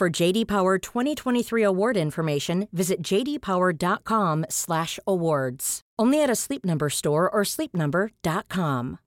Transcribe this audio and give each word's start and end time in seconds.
For 0.00 0.08
JD 0.08 0.48
Power 0.48 0.78
2023 0.78 1.62
award 1.62 1.98
information, 1.98 2.68
visit 2.72 3.02
jdpower.com/awards. 3.02 5.80
Only 5.98 6.22
at 6.22 6.30
a 6.30 6.34
Sleep 6.34 6.64
Number 6.64 6.88
store 6.88 7.28
or 7.28 7.42
sleepnumber.com. 7.42 8.98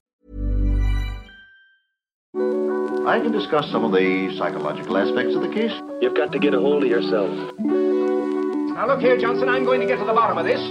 I 3.07 3.19
can 3.19 3.31
discuss 3.31 3.71
some 3.71 3.83
of 3.83 3.91
the 3.91 4.37
psychological 4.37 4.95
aspects 4.95 5.33
of 5.33 5.41
the 5.41 5.49
case. 5.49 5.71
You've 5.99 6.13
got 6.13 6.31
to 6.31 6.37
get 6.37 6.53
a 6.53 6.59
hold 6.59 6.83
of 6.83 6.89
yourself. 6.91 7.31
Now 7.57 8.85
look 8.85 9.01
here, 9.01 9.17
Johnson, 9.17 9.49
I'm 9.49 9.65
going 9.65 9.81
to 9.81 9.87
get 9.87 9.97
to 9.97 10.05
the 10.05 10.13
bottom 10.13 10.37
of 10.37 10.45
this. 10.45 10.61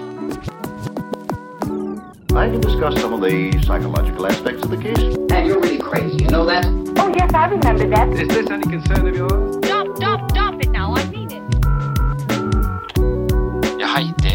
I 2.36 2.48
can 2.48 2.60
discuss 2.60 2.96
some 3.00 3.12
of 3.12 3.22
the 3.22 3.60
psychological 3.66 4.28
aspects 4.28 4.62
of 4.62 4.70
the 4.70 4.76
case. 4.76 5.02
And 5.32 5.48
you're 5.48 5.58
really 5.58 5.78
crazy, 5.78 6.22
you 6.22 6.30
know 6.30 6.46
that? 6.46 6.64
Oh, 6.96 7.12
yes, 7.12 7.34
I 7.34 7.46
remember 7.46 7.88
that. 7.88 8.08
Is 8.10 8.28
this 8.28 8.48
any 8.48 8.62
concern 8.62 9.08
of 9.08 9.16
yours? 9.16 9.61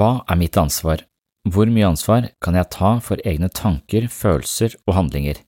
Hva 0.00 0.22
er 0.32 0.38
mitt 0.40 0.56
ansvar? 0.56 1.02
Hvor 1.44 1.68
mye 1.68 1.90
ansvar 1.90 2.30
kan 2.40 2.56
jeg 2.56 2.70
ta 2.72 2.94
for 3.04 3.20
egne 3.20 3.50
tanker, 3.52 4.06
følelser 4.08 4.78
og 4.86 4.94
handlinger? 4.96 5.42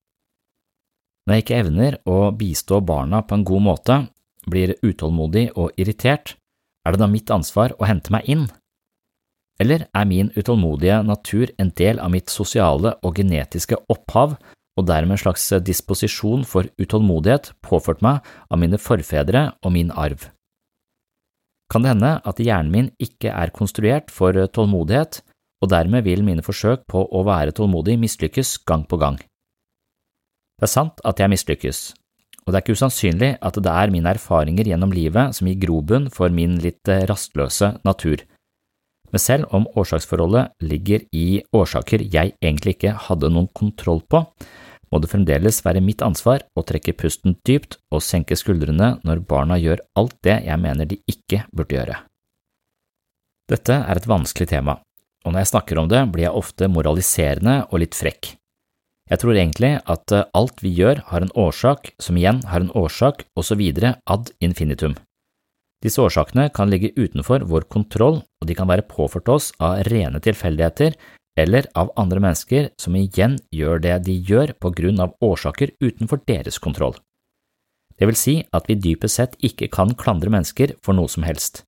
Når 1.25 1.39
jeg 1.39 1.45
ikke 1.45 1.61
evner 1.63 1.97
å 2.05 2.17
bistå 2.37 2.83
barna 2.85 3.23
på 3.25 3.39
en 3.39 3.47
god 3.49 3.65
måte, 3.65 3.97
blir 4.45 4.75
utålmodig 4.85 5.47
og 5.57 5.73
irritert, 5.81 6.35
er 6.85 6.93
det 6.93 7.01
da 7.01 7.09
mitt 7.09 7.33
ansvar 7.33 7.73
å 7.81 7.89
hente 7.89 8.13
meg 8.13 8.29
inn? 8.29 8.45
Eller 9.57 9.87
er 9.89 10.11
min 10.11 10.29
utålmodige 10.37 11.01
natur 11.01 11.49
en 11.57 11.73
del 11.81 12.03
av 12.05 12.13
mitt 12.13 12.29
sosiale 12.29 12.99
og 13.01 13.23
genetiske 13.23 13.81
opphav 13.89 14.37
og 14.37 14.89
dermed 14.93 15.17
en 15.17 15.25
slags 15.25 15.49
disposisjon 15.65 16.45
for 16.45 16.69
utålmodighet 16.77 17.55
påført 17.65 18.05
meg 18.05 18.21
av 18.53 18.61
mine 18.61 18.77
forfedre 18.77 19.49
og 19.65 19.79
min 19.81 19.97
arv? 19.97 20.29
Kan 21.73 21.87
det 21.87 21.95
hende 21.95 22.19
at 22.29 22.41
hjernen 22.43 22.73
min 22.73 22.89
ikke 23.01 23.33
er 23.33 23.53
konstruert 23.57 24.13
for 24.13 24.37
tålmodighet, 24.37 25.23
og 25.65 25.71
dermed 25.73 26.05
vil 26.05 26.25
mine 26.27 26.45
forsøk 26.45 26.85
på 26.91 27.07
å 27.09 27.23
være 27.25 27.55
tålmodig 27.57 27.97
mislykkes 28.03 28.59
gang 28.69 28.85
på 28.85 28.99
gang? 29.01 29.17
Det 30.61 30.69
er 30.69 30.73
sant 30.75 31.01
at 31.09 31.23
jeg 31.23 31.33
mislykkes, 31.33 31.81
og 32.45 32.53
det 32.53 32.59
er 32.59 32.65
ikke 32.65 32.77
usannsynlig 32.77 33.31
at 33.41 33.57
det 33.65 33.73
er 33.73 33.95
mine 33.95 34.13
erfaringer 34.13 34.69
gjennom 34.69 34.93
livet 34.93 35.39
som 35.39 35.49
gir 35.49 35.63
grobunn 35.63 36.11
for 36.13 36.35
min 36.35 36.59
litt 36.61 36.91
eh, 36.93 37.07
rastløse 37.09 37.73
natur. 37.87 38.21
Men 39.13 39.23
selv 39.23 39.49
om 39.57 39.65
årsaksforholdet 39.79 40.53
ligger 40.65 41.05
i 41.15 41.43
årsaker 41.55 42.05
jeg 42.05 42.35
egentlig 42.43 42.77
ikke 42.77 42.97
hadde 43.09 43.33
noen 43.33 43.49
kontroll 43.57 44.05
på, 44.11 44.25
må 44.93 45.01
det 45.01 45.11
fremdeles 45.11 45.63
være 45.65 45.83
mitt 45.85 46.05
ansvar 46.05 46.45
å 46.55 46.65
trekke 46.69 46.95
pusten 47.01 47.39
dypt 47.49 47.79
og 47.91 48.05
senke 48.05 48.37
skuldrene 48.37 48.99
når 49.07 49.25
barna 49.29 49.57
gjør 49.61 49.81
alt 49.99 50.19
det 50.27 50.43
jeg 50.45 50.61
mener 50.61 50.89
de 50.89 51.01
ikke 51.09 51.47
burde 51.51 51.79
gjøre. 51.79 51.97
Dette 53.51 53.79
er 53.81 53.99
et 53.99 54.09
vanskelig 54.09 54.51
tema, 54.53 54.77
og 55.25 55.33
når 55.33 55.43
jeg 55.43 55.53
snakker 55.53 55.81
om 55.81 55.89
det, 55.91 56.05
blir 56.13 56.29
jeg 56.29 56.39
ofte 56.39 56.69
moraliserende 56.71 57.63
og 57.71 57.83
litt 57.83 57.97
frekk. 57.97 58.35
Jeg 59.11 59.21
tror 59.21 59.37
egentlig 59.37 59.73
at 59.93 60.13
eh, 60.15 60.29
alt 60.39 60.63
vi 60.65 60.71
gjør 60.77 61.03
har 61.11 61.25
en 61.25 61.35
årsak 61.37 61.91
som 62.01 62.17
igjen 62.17 62.41
har 62.49 62.63
en 62.63 62.73
årsak 62.79 63.27
og 63.37 63.45
så 63.45 63.59
videre 63.59 63.97
ad 64.09 64.31
infinitum. 64.45 64.95
Disse 65.83 65.99
årsakene 66.01 66.47
kan 66.55 66.71
ligge 66.71 66.93
utenfor 66.95 67.43
vår 67.51 67.67
kontroll, 67.73 68.21
og 68.23 68.47
de 68.47 68.55
kan 68.55 68.71
være 68.71 68.87
påført 68.87 69.29
oss 69.33 69.51
av 69.59 69.83
rene 69.91 70.23
tilfeldigheter 70.23 70.95
eller 71.39 71.67
av 71.79 71.93
andre 71.97 72.21
mennesker 72.21 72.71
som 72.81 72.97
igjen 72.97 73.39
gjør 73.55 73.81
det 73.83 73.97
de 74.07 74.17
gjør 74.29 74.53
på 74.61 74.73
grunn 74.77 75.01
av 75.01 75.15
årsaker 75.25 75.73
utenfor 75.81 76.21
deres 76.29 76.59
kontroll. 76.61 76.97
Det 77.97 78.09
vil 78.09 78.19
si 78.19 78.35
at 78.53 78.69
vi 78.69 78.79
dypest 78.81 79.21
sett 79.21 79.37
ikke 79.45 79.71
kan 79.73 79.95
klandre 79.99 80.33
mennesker 80.33 80.77
for 80.85 80.97
noe 80.97 81.11
som 81.13 81.25
helst. 81.27 81.63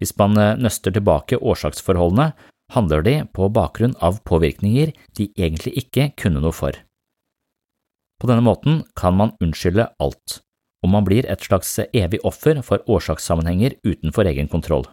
Hvis 0.00 0.14
man 0.16 0.38
eh, 0.40 0.56
nøster 0.56 0.94
tilbake 0.94 1.38
årsaksforholdene, 1.38 2.32
handler 2.72 3.02
de 3.04 3.16
på 3.34 3.48
bakgrunn 3.52 3.96
av 4.00 4.22
påvirkninger 4.26 4.94
de 5.18 5.26
egentlig 5.36 5.74
ikke 5.82 6.12
kunne 6.22 6.40
noe 6.40 6.54
for. 6.56 6.72
På 8.20 8.28
denne 8.30 8.44
måten 8.46 8.84
kan 8.96 9.16
man 9.16 9.34
unnskylde 9.42 9.90
alt, 10.00 10.40
og 10.84 10.92
man 10.92 11.04
blir 11.04 11.28
et 11.28 11.42
slags 11.44 11.72
evig 11.92 12.20
offer 12.24 12.60
for 12.64 12.84
årsakssammenhenger 12.88 13.78
utenfor 13.84 14.28
egen 14.30 14.48
kontroll. 14.48 14.86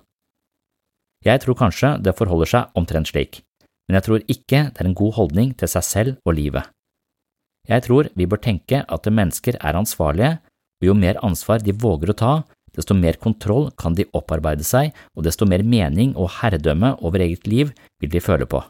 Jeg 1.26 1.44
tror 1.44 1.58
kanskje 1.60 1.96
det 2.04 2.16
forholder 2.18 2.50
seg 2.50 2.80
omtrent 2.80 3.10
slik, 3.12 3.42
men 3.88 3.98
jeg 3.98 4.06
tror 4.08 4.26
ikke 4.28 4.62
det 4.74 4.84
er 4.84 4.90
en 4.90 4.98
god 4.98 5.16
holdning 5.18 5.54
til 5.58 5.72
seg 5.72 5.86
selv 5.86 6.20
og 6.28 6.36
livet. 6.38 6.68
Jeg 7.68 7.84
tror 7.84 8.08
vi 8.16 8.28
bør 8.28 8.40
tenke 8.44 8.84
at 8.84 9.10
mennesker 9.12 9.58
er 9.60 9.80
ansvarlige, 9.80 10.38
og 10.80 10.88
jo 10.88 10.96
mer 10.96 11.20
ansvar 11.26 11.64
de 11.64 11.76
våger 11.76 12.14
å 12.14 12.18
ta, 12.18 12.34
desto 12.78 12.94
mer 12.94 13.18
kontroll 13.20 13.72
kan 13.80 13.96
de 13.98 14.06
opparbeide 14.16 14.64
seg, 14.68 14.94
og 15.18 15.26
desto 15.26 15.48
mer 15.50 15.64
mening 15.66 16.14
og 16.16 16.30
herredømme 16.40 16.94
over 17.02 17.24
eget 17.26 17.48
liv 17.50 17.74
vil 18.02 18.12
de 18.14 18.22
føle 18.24 18.46
på. 18.46 18.62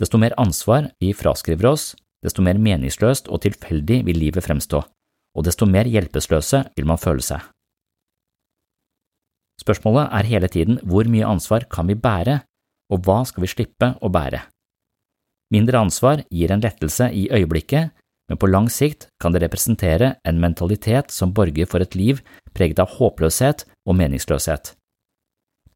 Desto 0.00 0.20
mer 0.20 0.36
ansvar 0.40 0.92
vi 1.02 1.12
fraskriver 1.16 1.72
oss, 1.72 1.92
desto 2.22 2.44
mer 2.44 2.60
meningsløst 2.62 3.28
og 3.28 3.42
tilfeldig 3.44 4.04
vil 4.06 4.20
livet 4.22 4.46
fremstå, 4.46 4.80
og 5.34 5.44
desto 5.44 5.66
mer 5.66 5.90
hjelpeløse 5.90 6.62
vil 6.76 6.88
man 6.88 7.00
føle 7.02 7.24
seg. 7.24 7.42
Spørsmålet 9.60 10.08
er 10.16 10.30
hele 10.30 10.48
tiden 10.50 10.80
hvor 10.86 11.06
mye 11.10 11.28
ansvar 11.28 11.66
kan 11.70 11.90
vi 11.90 11.98
bære, 11.98 12.40
og 12.92 13.06
hva 13.06 13.22
skal 13.28 13.46
vi 13.46 13.50
slippe 13.50 13.94
å 14.00 14.10
bære? 14.12 14.42
Mindre 15.52 15.82
ansvar 15.84 16.22
gir 16.32 16.52
en 16.52 16.62
lettelse 16.64 17.08
i 17.12 17.26
øyeblikket, 17.32 17.92
men 18.30 18.38
på 18.40 18.48
lang 18.48 18.68
sikt 18.72 19.08
kan 19.20 19.34
det 19.34 19.42
representere 19.42 20.14
en 20.24 20.38
mentalitet 20.40 21.10
som 21.12 21.34
borger 21.36 21.68
for 21.68 21.84
et 21.84 21.96
liv 21.98 22.22
preget 22.56 22.80
av 22.80 22.94
håpløshet 22.96 23.66
og 23.88 23.98
meningsløshet. 23.98 24.74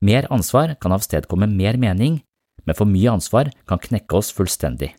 Mer 0.00 0.28
ansvar 0.32 0.76
kan 0.80 0.94
avstedkomme 0.96 1.48
mer 1.50 1.76
mening, 1.80 2.20
men 2.64 2.76
for 2.78 2.88
mye 2.88 3.12
ansvar 3.16 3.50
kan 3.68 3.80
knekke 3.82 4.16
oss 4.16 4.32
fullstendig. 4.32 4.94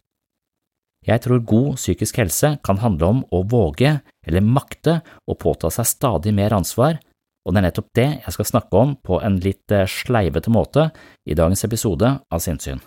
Jeg 1.07 1.23
tror 1.23 1.45
god 1.47 1.77
psykisk 1.77 2.17
helse 2.19 2.57
kan 2.65 2.81
handle 2.81 3.11
om 3.13 3.19
å 3.31 3.43
våge 3.47 3.99
eller 4.27 4.43
makte 4.43 4.99
å 5.25 5.37
påta 5.39 5.71
seg 5.71 5.87
stadig 5.87 6.33
mer 6.35 6.55
ansvar, 6.57 6.97
og 7.47 7.55
det 7.55 7.61
er 7.61 7.67
nettopp 7.69 7.87
det 7.95 8.07
jeg 8.25 8.35
skal 8.35 8.49
snakke 8.49 8.79
om 8.81 8.93
på 8.99 9.21
en 9.23 9.39
litt 9.39 9.71
eh, 9.71 9.87
sleivete 9.87 10.51
måte 10.51 10.89
i 11.23 11.37
dagens 11.37 11.63
episode 11.63 12.11
av 12.19 12.43
Sinnsyn. 12.43 12.83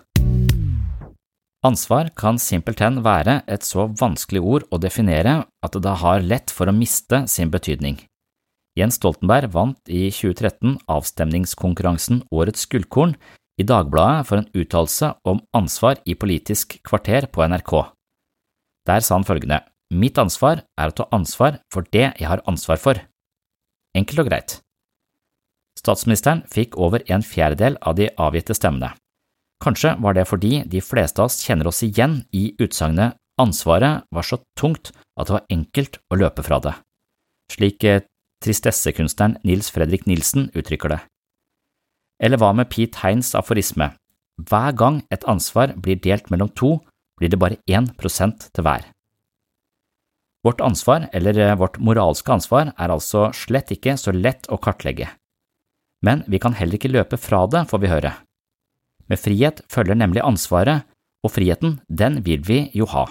Ansvar 1.65 2.09
kan 2.17 2.39
simpelthen 2.41 3.03
være 3.05 3.41
et 3.49 3.65
så 3.65 3.87
vanskelig 4.01 4.41
ord 4.41 4.69
å 4.73 4.81
definere 4.81 5.43
at 5.65 5.77
det 5.77 5.97
har 6.05 6.25
lett 6.25 6.53
for 6.53 6.69
å 6.69 6.77
miste 6.77 7.25
sin 7.29 7.53
betydning. 7.53 7.99
Jens 8.79 9.01
Stoltenberg 9.01 9.51
vant 9.53 9.91
i 9.91 10.07
2013 10.15 10.79
avstemningskonkurransen 10.89 12.23
Årets 12.33 12.69
gullkorn 12.71 13.17
i 13.61 13.67
Dagbladet 13.67 14.29
for 14.29 14.41
en 14.41 14.49
uttalelse 14.57 15.11
om 15.29 15.43
ansvar 15.57 16.01
i 16.09 16.17
Politisk 16.17 16.79
kvarter 16.87 17.29
på 17.33 17.45
NRK. 17.45 17.75
Der 18.89 19.05
sa 19.05 19.19
han 19.19 19.29
følgende, 19.29 19.61
Mitt 19.91 20.21
ansvar 20.23 20.63
er 20.79 20.93
å 20.93 20.95
ta 20.95 21.09
ansvar 21.11 21.59
for 21.75 21.83
det 21.91 22.13
jeg 22.15 22.29
har 22.31 22.45
ansvar 22.47 22.79
for. 22.79 23.01
Enkelt 23.97 24.23
og 24.23 24.29
greit. 24.31 24.59
Statsministeren 25.79 26.43
fikk 26.51 26.77
over 26.77 27.03
en 27.09 27.25
fjerdedel 27.25 27.79
av 27.81 27.97
de 27.99 28.11
avgitte 28.21 28.55
stemmene. 28.55 28.93
Kanskje 29.61 29.95
var 30.01 30.17
det 30.17 30.27
fordi 30.29 30.63
de 30.69 30.81
fleste 30.85 31.21
av 31.21 31.29
oss 31.29 31.41
kjenner 31.45 31.69
oss 31.69 31.83
igjen 31.85 32.23
i 32.37 32.51
utsagnet 32.61 33.17
ansvaret 33.41 34.07
var 34.13 34.27
så 34.27 34.41
tungt 34.59 34.93
at 35.17 35.29
det 35.29 35.37
var 35.37 35.53
enkelt 35.53 35.99
å 36.13 36.19
løpe 36.21 36.45
fra 36.45 36.61
det, 36.65 36.75
slik 37.53 37.85
eh, 37.85 38.03
tristessekunstneren 38.45 39.39
Nils 39.45 39.71
Fredrik 39.73 40.07
Nilsen 40.09 40.49
uttrykker 40.57 40.95
det. 40.95 41.01
Eller 42.21 42.41
hva 42.41 42.53
med 42.57 42.69
Pete 42.73 43.01
Heins 43.03 43.35
aforisme, 43.37 43.93
hver 44.49 44.77
gang 44.77 45.03
et 45.13 45.25
ansvar 45.29 45.75
blir 45.77 46.01
delt 46.01 46.31
mellom 46.33 46.53
to, 46.57 46.79
blir 47.21 47.33
det 47.33 47.41
bare 47.41 47.61
én 47.69 47.89
prosent 48.01 48.49
til 48.55 48.65
hver. 48.65 48.85
Vårt 50.47 50.61
ansvar, 50.65 51.09
eller 51.13 51.39
eh, 51.39 51.57
vårt 51.57 51.79
moralske 51.79 52.33
ansvar, 52.33 52.73
er 52.77 52.93
altså 52.93 53.29
slett 53.37 53.73
ikke 53.75 53.97
så 54.01 54.15
lett 54.17 54.49
å 54.49 54.57
kartlegge. 54.57 55.11
Men 56.05 56.25
vi 56.33 56.41
kan 56.41 56.57
heller 56.57 56.79
ikke 56.79 56.93
løpe 56.93 57.21
fra 57.21 57.45
det, 57.51 57.67
får 57.69 57.83
vi 57.83 57.93
høre. 57.93 58.15
Med 59.11 59.21
frihet 59.21 59.61
følger 59.69 59.99
nemlig 59.99 60.25
ansvaret, 60.25 60.87
og 61.21 61.35
friheten, 61.35 61.81
den 61.89 62.23
vil 62.25 62.41
vi 62.47 62.63
jo 62.73 62.87
ha. 62.89 63.05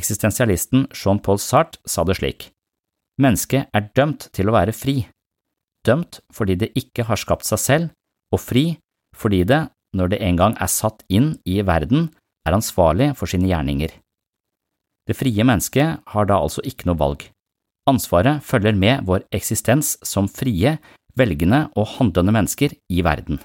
Eksistensialisten 0.00 0.86
Jean-Paul 0.96 1.40
Sartre 1.42 1.82
sa 1.84 2.04
det 2.08 2.16
slik, 2.16 2.48
Mennesket 3.20 3.68
er 3.76 3.90
dømt 3.92 4.30
til 4.32 4.48
å 4.48 4.54
være 4.56 4.72
fri, 4.72 5.02
dømt 5.84 6.22
fordi 6.32 6.56
det 6.62 6.70
ikke 6.78 7.04
har 7.10 7.20
skapt 7.20 7.44
seg 7.44 7.60
selv, 7.60 7.92
og 8.32 8.40
fri 8.40 8.64
fordi 9.12 9.42
det, 9.44 9.66
når 9.92 10.14
det 10.14 10.22
en 10.24 10.38
gang 10.40 10.56
er 10.56 10.72
satt 10.72 11.04
inn 11.12 11.34
i 11.44 11.60
verden, 11.60 12.08
er 12.48 12.56
ansvarlig 12.56 13.12
for 13.18 13.28
sine 13.28 13.50
gjerninger. 13.50 13.92
Det 15.08 15.18
frie 15.18 15.44
mennesket 15.46 16.02
har 16.14 16.28
da 16.30 16.38
altså 16.38 16.62
ikke 16.66 16.88
noe 16.90 17.00
valg. 17.00 17.24
Ansvaret 17.90 18.44
følger 18.46 18.76
med 18.78 19.06
vår 19.08 19.24
eksistens 19.34 19.96
som 20.06 20.28
frie, 20.30 20.76
velgende 21.18 21.66
og 21.74 21.96
handlende 21.98 22.36
mennesker 22.38 22.76
i 22.92 23.02
verden 23.04 23.42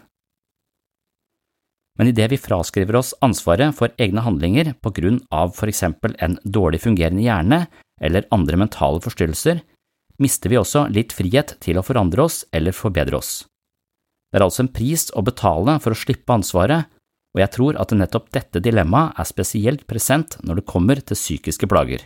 men 1.98 2.12
idet 2.12 2.30
vi 2.32 2.40
fraskriver 2.40 3.00
oss 3.00 3.14
ansvaret 3.26 3.74
for 3.76 3.94
egne 4.02 4.22
handlinger 4.26 4.74
på 4.84 4.94
grunn 5.00 5.20
av 5.34 5.56
for 5.58 5.70
eksempel 5.70 6.14
en 6.24 6.38
dårlig 6.46 6.84
fungerende 6.86 7.26
hjerne 7.26 7.64
eller 8.02 8.28
andre 8.34 8.60
mentale 8.62 9.02
forstyrrelser, 9.02 9.64
mister 10.22 10.54
vi 10.54 10.60
også 10.62 10.86
litt 10.94 11.16
frihet 11.18 11.56
til 11.64 11.80
å 11.80 11.86
forandre 11.86 12.28
oss 12.28 12.44
eller 12.54 12.76
forbedre 12.76 13.18
oss. 13.18 13.32
Det 14.30 14.38
er 14.38 14.46
altså 14.46 14.66
en 14.66 14.74
pris 14.74 15.08
å 15.18 15.24
betale 15.26 15.78
for 15.82 15.94
å 15.94 15.98
slippe 15.98 16.36
ansvaret, 16.36 16.86
og 17.38 17.44
jeg 17.44 17.54
tror 17.54 17.78
at 17.78 17.92
nettopp 17.94 18.32
dette 18.34 18.60
dilemmaet 18.66 19.20
er 19.22 19.28
spesielt 19.30 19.84
present 19.86 20.40
når 20.42 20.58
det 20.58 20.70
kommer 20.72 20.98
til 20.98 21.20
psykiske 21.20 21.70
plager. 21.70 22.02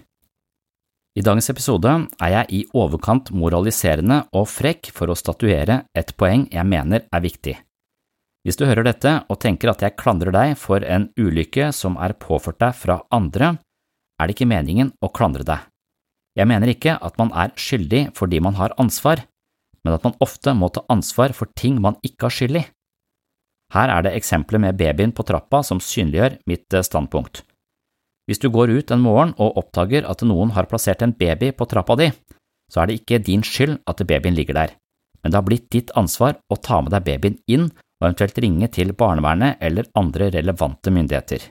I 1.15 1.23
dagens 1.23 1.47
episode 1.51 1.91
er 2.19 2.33
jeg 2.33 2.57
i 2.57 2.59
overkant 2.75 3.31
moraliserende 3.31 4.25
og 4.35 4.49
frekk 4.51 4.91
for 4.95 5.11
å 5.11 5.15
statuere 5.15 5.85
et 5.95 6.11
poeng 6.19 6.49
jeg 6.51 6.67
mener 6.67 7.07
er 7.07 7.23
viktig. 7.23 7.55
Hvis 8.43 8.59
du 8.59 8.65
hører 8.67 8.83
dette 8.89 9.13
og 9.31 9.39
tenker 9.39 9.71
at 9.71 9.83
jeg 9.85 9.95
klandrer 9.95 10.35
deg 10.35 10.57
for 10.59 10.83
en 10.83 11.07
ulykke 11.15 11.69
som 11.75 11.95
er 11.95 12.17
påført 12.19 12.59
deg 12.59 12.75
fra 12.75 12.99
andre, 13.15 13.53
er 14.19 14.27
det 14.27 14.35
ikke 14.35 14.51
meningen 14.51 14.91
å 14.99 15.11
klandre 15.15 15.47
deg. 15.47 15.63
Jeg 16.35 16.47
mener 16.47 16.71
ikke 16.71 16.97
at 16.99 17.19
man 17.19 17.31
er 17.31 17.55
skyldig 17.55 18.09
fordi 18.19 18.43
man 18.43 18.59
har 18.59 18.75
ansvar, 18.81 19.23
men 19.85 19.95
at 19.95 20.03
man 20.03 20.19
ofte 20.19 20.55
må 20.57 20.71
ta 20.75 20.83
ansvar 20.91 21.31
for 21.37 21.47
ting 21.55 21.79
man 21.79 21.99
ikke 22.03 22.27
har 22.27 22.35
skyld 22.35 22.63
i. 22.63 22.67
Her 23.71 23.91
er 23.93 24.03
det 24.03 24.15
eksempelet 24.17 24.65
med 24.65 24.79
babyen 24.79 25.13
på 25.15 25.23
trappa 25.27 25.61
som 25.63 25.79
synliggjør 25.79 26.37
mitt 26.49 26.73
eh, 26.75 26.83
standpunkt. 26.83 27.45
Hvis 28.27 28.41
du 28.43 28.49
går 28.53 28.71
ut 28.71 28.91
en 28.91 29.03
morgen 29.03 29.33
og 29.41 29.57
oppdager 29.59 30.05
at 30.07 30.21
noen 30.27 30.53
har 30.55 30.67
plassert 30.69 31.01
en 31.03 31.15
baby 31.17 31.51
på 31.55 31.67
trappa 31.67 31.97
di, 31.99 32.11
så 32.71 32.83
er 32.83 32.89
det 32.89 32.99
ikke 33.01 33.23
din 33.23 33.43
skyld 33.43 33.79
at 33.89 34.03
babyen 34.07 34.37
ligger 34.37 34.57
der, 34.57 34.75
men 35.21 35.31
det 35.31 35.39
har 35.39 35.47
blitt 35.47 35.71
ditt 35.73 35.91
ansvar 35.99 36.37
å 36.51 36.59
ta 36.59 36.81
med 36.83 36.93
deg 36.95 37.07
babyen 37.07 37.39
inn 37.51 37.69
og 38.01 38.07
eventuelt 38.07 38.39
ringe 38.43 38.69
til 38.73 38.93
barnevernet 38.97 39.61
eller 39.63 39.89
andre 39.99 40.31
relevante 40.33 40.93
myndigheter. 40.93 41.43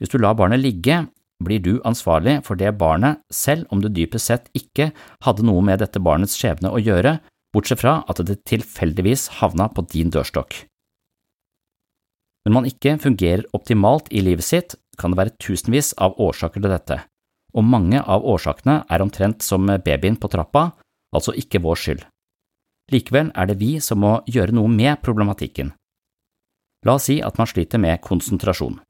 Hvis 0.00 0.12
du 0.12 0.20
lar 0.20 0.36
barnet 0.38 0.62
ligge, 0.62 1.02
blir 1.40 1.60
du 1.64 1.80
ansvarlig 1.88 2.40
for 2.46 2.60
det 2.60 2.72
barnet 2.80 3.20
selv 3.32 3.68
om 3.72 3.80
du 3.80 3.88
dypest 3.88 4.30
sett 4.30 4.48
ikke 4.56 4.90
hadde 5.24 5.44
noe 5.48 5.64
med 5.64 5.80
dette 5.80 6.00
barnets 6.00 6.36
skjebne 6.36 6.72
å 6.72 6.80
gjøre, 6.80 7.18
bortsett 7.54 7.82
fra 7.82 8.00
at 8.08 8.20
det 8.24 8.42
tilfeldigvis 8.48 9.28
havna 9.40 9.68
på 9.72 9.84
din 9.92 10.12
dørstokk. 10.12 10.69
Når 12.46 12.54
man 12.56 12.68
ikke 12.68 12.96
fungerer 13.02 13.44
optimalt 13.56 14.08
i 14.10 14.22
livet 14.24 14.46
sitt, 14.46 14.76
kan 14.98 15.12
det 15.12 15.20
være 15.20 15.36
tusenvis 15.40 15.92
av 16.00 16.16
årsaker 16.20 16.60
til 16.60 16.72
dette, 16.72 17.00
og 17.56 17.66
mange 17.66 18.00
av 18.00 18.24
årsakene 18.24 18.82
er 18.88 19.04
omtrent 19.04 19.44
som 19.44 19.66
babyen 19.66 20.16
på 20.20 20.30
trappa, 20.32 20.70
altså 21.14 21.34
ikke 21.36 21.62
vår 21.64 21.80
skyld. 21.82 22.04
Likevel 22.90 23.30
er 23.38 23.50
det 23.50 23.58
vi 23.60 23.76
som 23.84 24.00
må 24.02 24.18
gjøre 24.26 24.56
noe 24.56 24.70
med 24.72 25.00
problematikken. 25.04 25.72
La 26.86 26.96
oss 26.96 27.10
si 27.10 27.20
at 27.22 27.36
man 27.38 27.48
sliter 27.48 27.80
med 27.82 28.00
konsentrasjon. 28.02 28.80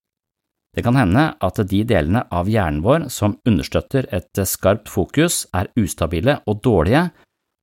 Det 0.76 0.84
kan 0.86 0.94
hende 0.94 1.32
at 1.42 1.58
de 1.66 1.80
delene 1.82 2.22
av 2.30 2.48
hjernen 2.48 2.84
vår 2.84 3.08
som 3.10 3.34
understøtter 3.48 4.06
et 4.14 4.42
skarpt 4.46 4.88
fokus, 4.88 5.42
er 5.52 5.72
ustabile 5.74 6.38
og 6.46 6.62
dårlige, 6.62 7.08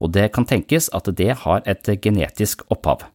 og 0.04 0.12
det 0.14 0.28
kan 0.36 0.46
tenkes 0.46 0.92
at 0.94 1.08
det 1.16 1.32
har 1.46 1.64
et 1.66 1.88
genetisk 2.04 2.66
opphav. 2.70 3.08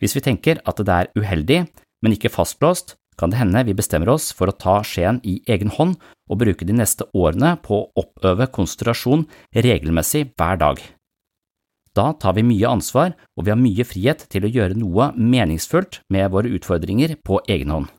Hvis 0.00 0.16
vi 0.16 0.24
tenker 0.24 0.62
at 0.64 0.80
det 0.80 0.96
er 0.96 1.10
uheldig, 1.16 1.66
men 2.00 2.16
ikke 2.16 2.32
fastlåst, 2.32 2.96
kan 3.20 3.32
det 3.32 3.40
hende 3.40 3.60
vi 3.68 3.76
bestemmer 3.76 4.08
oss 4.14 4.30
for 4.32 4.48
å 4.48 4.56
ta 4.56 4.78
skjeen 4.86 5.20
i 5.28 5.42
egen 5.52 5.72
hånd 5.76 5.98
og 6.30 6.40
bruke 6.40 6.64
de 6.64 6.72
neste 6.76 7.04
årene 7.12 7.52
på 7.60 7.82
å 7.82 7.88
oppøve 8.00 8.48
konsentrasjon 8.54 9.26
regelmessig 9.52 10.30
hver 10.40 10.60
dag. 10.62 10.80
Da 11.92 12.12
tar 12.22 12.36
vi 12.38 12.46
mye 12.46 12.70
ansvar, 12.70 13.16
og 13.36 13.44
vi 13.44 13.52
har 13.52 13.58
mye 13.60 13.84
frihet 13.84 14.24
til 14.32 14.46
å 14.46 14.52
gjøre 14.54 14.78
noe 14.78 15.10
meningsfullt 15.18 16.00
med 16.08 16.30
våre 16.32 16.52
utfordringer 16.56 17.18
på 17.26 17.42
egen 17.50 17.74
hånd. 17.74 17.90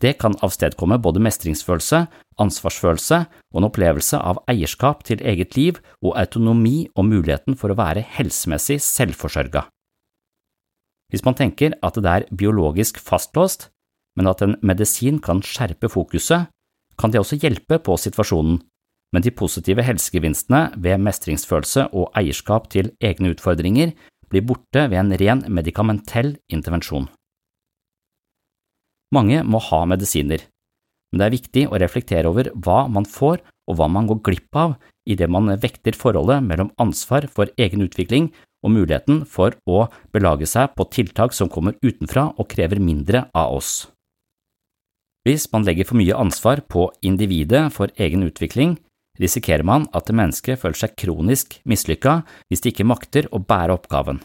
Det 0.00 0.16
kan 0.18 0.34
avstedkomme 0.42 0.98
både 1.00 1.22
mestringsfølelse, 1.22 2.00
ansvarsfølelse 2.42 3.20
og 3.54 3.60
en 3.60 3.68
opplevelse 3.68 4.18
av 4.18 4.40
eierskap 4.50 5.04
til 5.06 5.22
eget 5.22 5.54
liv 5.56 5.78
og 6.02 6.16
autonomi 6.18 6.88
og 6.96 7.06
muligheten 7.12 7.56
for 7.60 7.70
å 7.70 7.78
være 7.78 8.02
helsemessig 8.16 8.80
selvforsørga. 8.82 9.68
Hvis 11.14 11.22
man 11.22 11.36
tenker 11.38 11.76
at 11.78 11.94
det 11.94 12.10
er 12.10 12.24
biologisk 12.34 12.98
fastlåst, 12.98 13.68
men 14.18 14.26
at 14.26 14.40
en 14.42 14.56
medisin 14.66 15.20
kan 15.22 15.44
skjerpe 15.46 15.86
fokuset, 15.86 16.48
kan 16.98 17.12
det 17.14 17.20
også 17.20 17.38
hjelpe 17.38 17.78
på 17.78 17.94
situasjonen, 18.02 18.56
men 19.14 19.22
de 19.22 19.30
positive 19.30 19.84
helsegevinstene 19.86 20.72
ved 20.82 20.98
mestringsfølelse 21.06 21.86
og 21.94 22.10
eierskap 22.18 22.66
til 22.74 22.90
egne 22.98 23.30
utfordringer 23.30 23.92
blir 24.26 24.42
borte 24.42 24.88
ved 24.90 24.98
en 24.98 25.14
ren 25.20 25.44
medikamentell 25.54 26.34
intervensjon. 26.50 27.06
Mange 29.14 29.44
må 29.46 29.60
ha 29.70 29.84
medisiner, 29.86 30.42
men 31.12 31.22
det 31.22 31.28
er 31.28 31.36
viktig 31.36 31.64
å 31.70 31.78
reflektere 31.78 32.26
over 32.26 32.50
hva 32.58 32.88
man 32.90 33.06
får 33.06 33.38
og 33.70 33.78
hva 33.78 33.86
man 33.86 34.10
går 34.10 34.18
glipp 34.26 34.58
av 34.58 34.74
idet 35.06 35.30
man 35.30 35.52
vekter 35.62 35.94
forholdet 35.94 36.42
mellom 36.42 36.74
ansvar 36.82 37.28
for 37.30 37.54
egen 37.54 37.86
utvikling 37.86 38.32
og 38.64 38.72
muligheten 38.72 39.22
for 39.28 39.54
å 39.68 39.84
belage 40.14 40.48
seg 40.48 40.72
på 40.74 40.88
tiltak 40.88 41.36
som 41.36 41.52
kommer 41.52 41.76
utenfra 41.84 42.30
og 42.34 42.48
krever 42.50 42.80
mindre 42.80 43.26
av 43.36 43.58
oss. 43.60 43.74
Hvis 45.24 45.46
man 45.52 45.64
legger 45.64 45.88
for 45.88 46.00
mye 46.00 46.16
ansvar 46.20 46.64
på 46.68 46.90
individet 47.04 47.68
for 47.72 47.92
egen 47.96 48.26
utvikling, 48.26 48.76
risikerer 49.20 49.64
man 49.64 49.86
at 49.96 50.10
mennesket 50.12 50.60
føler 50.60 50.80
seg 50.80 50.96
kronisk 51.00 51.58
mislykka 51.68 52.22
hvis 52.50 52.64
de 52.64 52.72
ikke 52.72 52.88
makter 52.88 53.28
å 53.32 53.40
bære 53.40 53.76
oppgaven. 53.78 54.20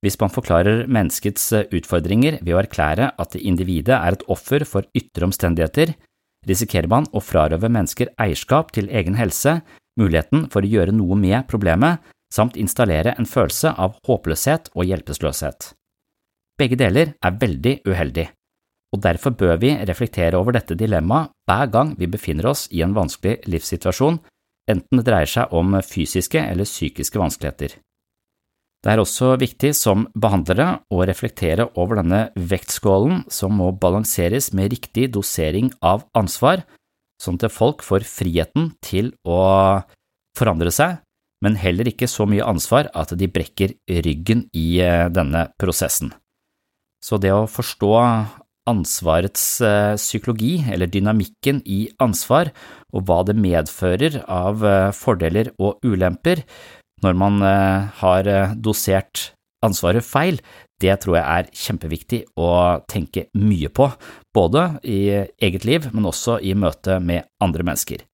Hvis 0.00 0.16
man 0.20 0.32
forklarer 0.32 0.86
menneskets 0.88 1.50
utfordringer 1.76 2.38
ved 2.40 2.54
å 2.56 2.62
erklære 2.62 3.10
at 3.20 3.36
individet 3.36 3.98
er 3.98 4.16
et 4.16 4.24
offer 4.32 4.64
for 4.64 4.88
ytre 4.96 5.28
omstendigheter, 5.28 5.92
risikerer 6.48 6.88
man 6.88 7.06
å 7.12 7.20
frarøve 7.20 7.68
mennesker 7.68 8.14
eierskap 8.20 8.72
til 8.72 8.88
egen 8.88 9.18
helse, 9.20 9.58
muligheten 10.00 10.46
for 10.52 10.64
å 10.64 10.72
gjøre 10.72 10.96
noe 10.96 11.18
med 11.20 11.44
problemet, 11.50 12.00
samt 12.34 12.56
installere 12.56 13.14
en 13.18 13.26
følelse 13.26 13.74
av 13.74 13.98
håpløshet 14.06 14.70
og 14.74 14.86
hjelpeløshet. 14.86 15.72
Begge 16.60 16.78
deler 16.78 17.14
er 17.24 17.38
veldig 17.40 17.80
uheldig, 17.88 18.26
og 18.94 19.02
derfor 19.02 19.34
bør 19.38 19.56
vi 19.62 19.74
reflektere 19.88 20.38
over 20.38 20.56
dette 20.56 20.76
dilemmaet 20.78 21.30
hver 21.48 21.70
gang 21.72 21.94
vi 21.98 22.10
befinner 22.10 22.50
oss 22.50 22.66
i 22.70 22.82
en 22.84 22.94
vanskelig 22.96 23.40
livssituasjon, 23.50 24.18
enten 24.70 25.00
det 25.00 25.06
dreier 25.06 25.30
seg 25.30 25.54
om 25.56 25.78
fysiske 25.82 26.42
eller 26.42 26.68
psykiske 26.68 27.18
vanskeligheter. 27.18 27.78
Det 28.80 28.88
er 28.88 29.00
også 29.02 29.34
viktig 29.36 29.74
som 29.76 30.06
behandlere 30.16 30.78
å 30.88 31.02
reflektere 31.04 31.66
over 31.76 32.00
denne 32.00 32.20
vektskålen 32.34 33.26
som 33.28 33.58
må 33.60 33.68
balanseres 33.76 34.54
med 34.56 34.72
riktig 34.72 35.10
dosering 35.12 35.68
av 35.84 36.06
ansvar, 36.16 36.64
sånn 37.20 37.36
at 37.42 37.52
folk 37.52 37.84
får 37.84 38.06
friheten 38.08 38.72
til 38.80 39.12
å 39.28 39.84
forandre 40.38 40.72
seg, 40.72 40.96
men 41.44 41.56
heller 41.60 41.88
ikke 41.88 42.08
så 42.10 42.26
mye 42.28 42.46
ansvar 42.46 42.90
at 42.96 43.14
de 43.18 43.28
brekker 43.30 43.74
ryggen 44.04 44.46
i 44.56 44.80
eh, 44.84 45.08
denne 45.12 45.48
prosessen. 45.60 46.12
Så 47.00 47.16
det 47.20 47.32
å 47.32 47.48
forstå 47.48 47.92
ansvarets 48.70 49.44
eh, 49.64 49.94
psykologi, 49.96 50.58
eller 50.68 50.90
dynamikken 50.92 51.62
i 51.64 51.86
ansvar, 52.02 52.52
og 52.92 53.08
hva 53.08 53.22
det 53.26 53.38
medfører 53.40 54.20
av 54.28 54.66
eh, 54.66 54.90
fordeler 54.96 55.54
og 55.58 55.80
ulemper, 55.86 56.44
når 57.00 57.14
man 57.16 57.40
har 57.96 58.26
dosert 58.60 59.30
ansvaret 59.64 60.04
feil, 60.04 60.36
det 60.84 60.98
tror 61.00 61.16
jeg 61.16 61.24
er 61.24 61.48
kjempeviktig 61.62 62.18
å 62.36 62.50
tenke 62.84 63.24
mye 63.40 63.70
på, 63.72 63.86
både 64.36 64.66
i 64.84 65.00
eget 65.40 65.64
liv, 65.64 65.88
men 65.96 66.10
også 66.12 66.36
i 66.44 66.52
møte 66.52 66.98
med 67.00 67.24
andre 67.40 67.64
mennesker. 67.64 68.04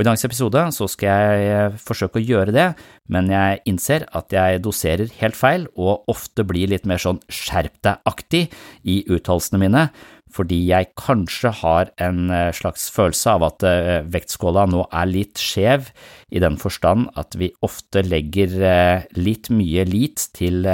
Og 0.00 0.06
I 0.06 0.08
dagens 0.08 0.22
episode 0.24 0.60
så 0.72 0.86
skal 0.88 1.10
jeg 1.12 1.48
eh, 1.52 1.74
forsøke 1.76 2.16
å 2.16 2.24
gjøre 2.24 2.54
det, 2.56 2.70
men 3.12 3.26
jeg 3.28 3.58
innser 3.68 4.06
at 4.16 4.32
jeg 4.32 4.62
doserer 4.64 5.12
helt 5.18 5.36
feil 5.36 5.66
og 5.76 6.08
ofte 6.08 6.40
blir 6.48 6.72
litt 6.72 6.86
mer 6.88 6.96
sånn 7.02 7.18
skjerp 7.28 7.76
deg-aktig 7.84 8.46
i 8.88 8.94
uttalelsene 9.12 9.60
mine, 9.60 9.82
fordi 10.32 10.62
jeg 10.70 10.88
kanskje 10.96 11.52
har 11.60 11.92
en 12.00 12.32
eh, 12.32 12.48
slags 12.56 12.88
følelse 12.96 13.36
av 13.36 13.44
at 13.50 13.68
eh, 13.68 13.92
vektskåla 14.08 14.64
nå 14.72 14.86
er 14.88 15.12
litt 15.12 15.36
skjev, 15.36 15.92
i 16.32 16.40
den 16.40 16.56
forstand 16.56 17.12
at 17.20 17.36
vi 17.36 17.52
ofte 17.60 18.00
legger 18.00 18.56
litt 19.20 19.52
mye 19.52 19.84
lit 19.84 20.30
til 20.32 20.64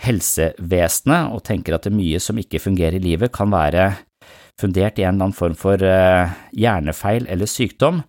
helsevesenet 0.00 1.34
og 1.34 1.44
tenker 1.44 1.76
at 1.76 1.84
det 1.84 1.92
mye 1.92 2.24
som 2.24 2.40
ikke 2.40 2.64
fungerer 2.70 2.96
i 2.96 3.04
livet 3.10 3.36
kan 3.36 3.52
være 3.52 3.90
fundert 4.58 4.98
i 4.98 5.04
en 5.06 5.14
eller 5.14 5.28
annen 5.28 5.38
form 5.38 5.54
for 5.58 5.78
hjernefeil 5.80 7.28
eller 7.30 7.50
sykdom, 7.50 8.02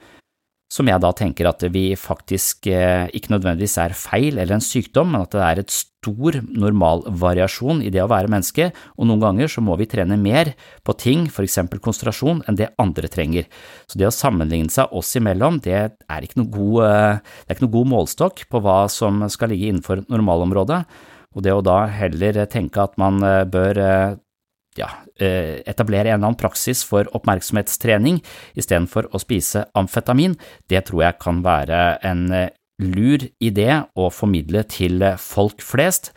som 0.70 0.86
jeg 0.86 1.02
da 1.02 1.10
tenker 1.18 1.48
at 1.50 1.64
vi 1.74 1.96
faktisk 1.98 2.68
eh, 2.70 3.08
ikke 3.18 3.34
nødvendigvis 3.34 3.78
er 3.82 3.96
feil 3.98 4.38
eller 4.38 4.60
en 4.60 4.64
sykdom, 4.64 5.10
men 5.16 5.26
at 5.26 5.34
det 5.34 5.42
er 5.42 5.62
et 5.64 5.74
stor 5.74 6.38
normalvariasjon 6.46 7.82
i 7.82 7.90
det 7.94 8.04
å 8.04 8.10
være 8.12 8.30
menneske, 8.30 8.70
og 8.94 9.10
noen 9.10 9.24
ganger 9.24 9.50
så 9.50 9.64
må 9.66 9.80
vi 9.80 9.90
trene 9.90 10.20
mer 10.22 10.54
på 10.86 10.94
ting, 11.02 11.26
for 11.34 11.48
eksempel 11.48 11.82
konsentrasjon, 11.82 12.44
enn 12.46 12.60
det 12.60 12.70
andre 12.82 13.10
trenger. 13.10 13.50
Så 13.90 13.98
det 13.98 14.12
å 14.12 14.14
sammenligne 14.14 14.70
seg 14.74 14.94
oss 14.94 15.16
imellom, 15.18 15.58
det 15.66 15.80
er 15.82 16.28
ikke 16.28 16.44
noe 16.44 16.54
god, 16.54 16.80
eh, 16.86 17.36
ikke 17.50 17.66
noe 17.66 17.78
god 17.80 17.94
målstokk 17.96 18.46
på 18.54 18.62
hva 18.62 18.84
som 18.94 19.26
skal 19.34 19.50
ligge 19.50 19.74
innenfor 19.74 20.06
normalområdet, 20.06 20.84
og 21.34 21.46
det 21.46 21.54
å 21.54 21.66
da 21.66 21.82
heller 21.98 22.44
tenke 22.50 22.86
at 22.86 22.94
man 23.02 23.24
eh, 23.26 23.42
bør 23.50 23.82
ja, 24.78 24.90
eh, 25.20 25.62
etablere 25.66 26.10
en 26.10 26.20
eller 26.20 26.30
annen 26.30 26.40
praksis 26.40 26.84
for 26.88 27.10
oppmerksomhetstrening 27.18 28.20
istedenfor 28.60 29.10
å 29.14 29.22
spise 29.22 29.66
amfetamin, 29.78 30.36
det 30.70 30.86
tror 30.90 31.06
jeg 31.08 31.20
kan 31.24 31.44
være 31.46 31.82
en 32.06 32.28
eh, 32.36 32.52
lur 32.80 33.26
idé 33.44 33.82
å 34.00 34.10
formidle 34.14 34.64
til 34.70 35.04
folk 35.20 35.64
flest, 35.66 36.14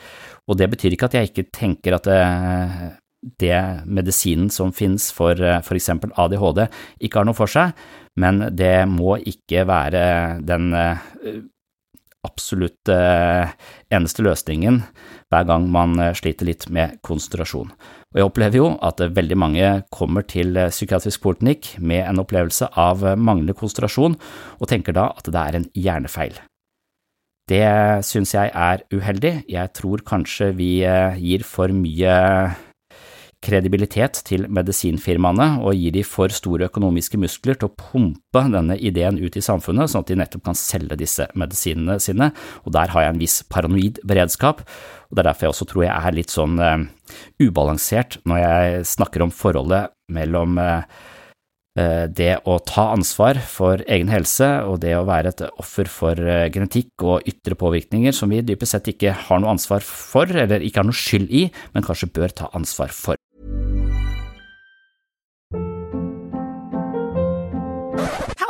og 0.47 0.59
det 0.61 0.69
betyr 0.73 0.95
ikke 0.95 1.09
at 1.09 1.17
jeg 1.19 1.31
ikke 1.31 1.49
tenker 1.55 1.97
at 1.97 2.09
det, 2.09 2.21
eh, 2.21 2.91
det 3.39 3.59
medisinen 3.87 4.51
som 4.51 4.73
finnes 4.75 5.13
for 5.15 5.39
eksempel 5.39 6.11
ADHD 6.19 6.65
ikke 7.07 7.21
har 7.21 7.29
noe 7.29 7.39
for 7.39 7.51
seg, 7.51 7.71
men 8.19 8.49
det 8.51 8.83
må 8.91 9.15
ikke 9.23 9.63
være 9.71 10.03
den 10.43 10.75
absolutt 12.27 12.91
eneste 12.91 14.27
løsningen 14.27 14.83
hver 15.31 15.47
gang 15.47 15.71
man 15.71 15.95
sliter 16.19 16.51
litt 16.51 16.67
med 16.75 16.99
konsentrasjon. 17.07 17.71
Og 18.13 18.21
jeg 18.21 18.29
opplever 18.29 18.61
jo 18.61 18.69
at 18.85 19.01
veldig 19.01 19.39
mange 19.41 19.73
kommer 19.95 20.25
til 20.29 20.55
psykiatrisk 20.69 21.25
poliklinikk 21.25 21.75
med 21.81 22.05
en 22.05 22.21
opplevelse 22.21 22.69
av 22.77 23.05
manglende 23.17 23.57
konsentrasjon, 23.57 24.19
og 24.61 24.69
tenker 24.69 24.97
da 24.97 25.11
at 25.17 25.29
det 25.33 25.43
er 25.43 25.59
en 25.59 25.69
hjernefeil. 25.73 26.37
Det 27.51 27.65
synes 28.07 28.35
jeg 28.35 28.53
er 28.55 28.85
uheldig. 28.95 29.33
Jeg 29.51 29.73
tror 29.75 30.05
kanskje 30.07 30.53
vi 30.57 30.85
eh, 30.87 31.19
gir 31.19 31.43
for 31.47 31.73
mye 31.75 32.15
kredibilitet 33.43 34.23
til 34.27 34.47
medisinfirmaene 34.53 35.49
og 35.63 35.77
gir 35.77 35.95
de 35.97 36.05
for 36.07 36.33
store 36.33 36.69
økonomiske 36.71 37.19
muskler 37.21 37.59
til 37.59 37.69
å 37.71 37.75
pumpe 37.75 38.45
denne 38.53 38.79
ideen 38.79 39.19
ut 39.21 39.37
i 39.37 39.45
samfunnet, 39.45 39.91
sånn 39.91 40.05
at 40.05 40.13
de 40.13 40.19
nettopp 40.21 40.47
kan 40.47 40.59
selge 40.59 40.99
disse 41.01 41.27
medisinene 41.39 41.99
sine, 42.03 42.31
og 42.63 42.75
der 42.77 42.93
har 42.95 43.07
jeg 43.07 43.15
en 43.15 43.23
viss 43.23 43.39
paranoid 43.51 44.03
beredskap, 44.09 44.63
og 44.63 45.17
det 45.17 45.25
er 45.25 45.31
derfor 45.31 45.49
jeg 45.49 45.57
også 45.57 45.71
tror 45.73 45.87
jeg 45.87 45.95
er 45.95 46.19
litt 46.19 46.35
sånn 46.35 46.61
uh, 46.63 46.85
ubalansert 47.43 48.21
når 48.29 48.45
jeg 48.45 48.85
snakker 48.95 49.27
om 49.27 49.35
forholdet 49.35 49.91
mellom 50.13 50.61
uh, 50.63 50.85
det 51.73 52.35
å 52.45 52.59
ta 52.69 52.91
ansvar 52.93 53.39
for 53.49 53.81
egen 53.89 54.11
helse 54.13 54.45
og 54.69 54.83
det 54.83 54.93
å 54.93 55.07
være 55.09 55.31
et 55.33 55.41
offer 55.57 55.89
for 55.89 56.21
genetikk 56.53 57.01
og 57.01 57.25
ytre 57.25 57.57
påvirkninger 57.57 58.13
som 58.13 58.29
vi 58.29 58.43
dypest 58.45 58.77
sett 58.77 58.91
ikke 58.93 59.15
har 59.17 59.41
noe 59.41 59.55
ansvar 59.57 59.81
for, 59.81 60.29
eller 60.29 60.61
ikke 60.61 60.83
har 60.83 60.91
noe 60.91 61.01
skyld 61.01 61.33
i, 61.33 61.47
men 61.73 61.87
kanskje 61.87 62.13
bør 62.13 62.37
ta 62.43 62.53
ansvar 62.53 62.93
for. 62.93 63.17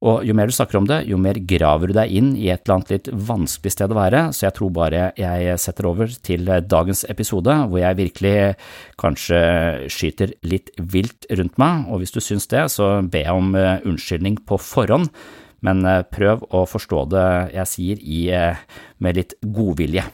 Og 0.00 0.22
jo 0.24 0.32
mer 0.32 0.48
du 0.48 0.54
snakker 0.56 0.78
om 0.78 0.86
det, 0.88 1.02
jo 1.10 1.18
mer 1.20 1.36
graver 1.44 1.90
du 1.90 1.96
deg 1.98 2.12
inn 2.16 2.30
i 2.32 2.48
et 2.48 2.62
eller 2.64 2.78
annet 2.78 2.92
litt 2.94 3.10
vanskelig 3.28 3.74
sted 3.74 3.92
å 3.92 3.98
være, 3.98 4.22
så 4.32 4.46
jeg 4.46 4.56
tror 4.56 4.70
bare 4.78 5.02
jeg 5.20 5.58
setter 5.60 5.88
over 5.90 6.14
til 6.24 6.48
dagens 6.72 7.04
episode, 7.12 7.56
hvor 7.68 7.82
jeg 7.82 7.98
virkelig 7.98 8.34
kanskje 9.00 9.42
skyter 9.92 10.32
litt 10.40 10.72
vilt 10.80 11.28
rundt 11.36 11.60
meg, 11.60 11.84
og 11.92 12.00
hvis 12.00 12.16
du 12.16 12.20
syns 12.24 12.48
det, 12.48 12.64
så 12.72 12.94
ber 13.04 13.28
jeg 13.28 13.42
om 13.42 13.52
eh, 13.60 13.84
unnskyldning 13.84 14.40
på 14.48 14.56
forhånd, 14.70 15.12
men 15.68 15.84
eh, 15.84 16.00
prøv 16.08 16.48
å 16.48 16.64
forstå 16.68 17.04
det 17.12 17.28
jeg 17.58 17.72
sier 17.74 18.00
i, 18.00 18.22
eh, 18.32 18.64
med 19.04 19.20
litt 19.20 19.36
godvilje. 19.44 20.08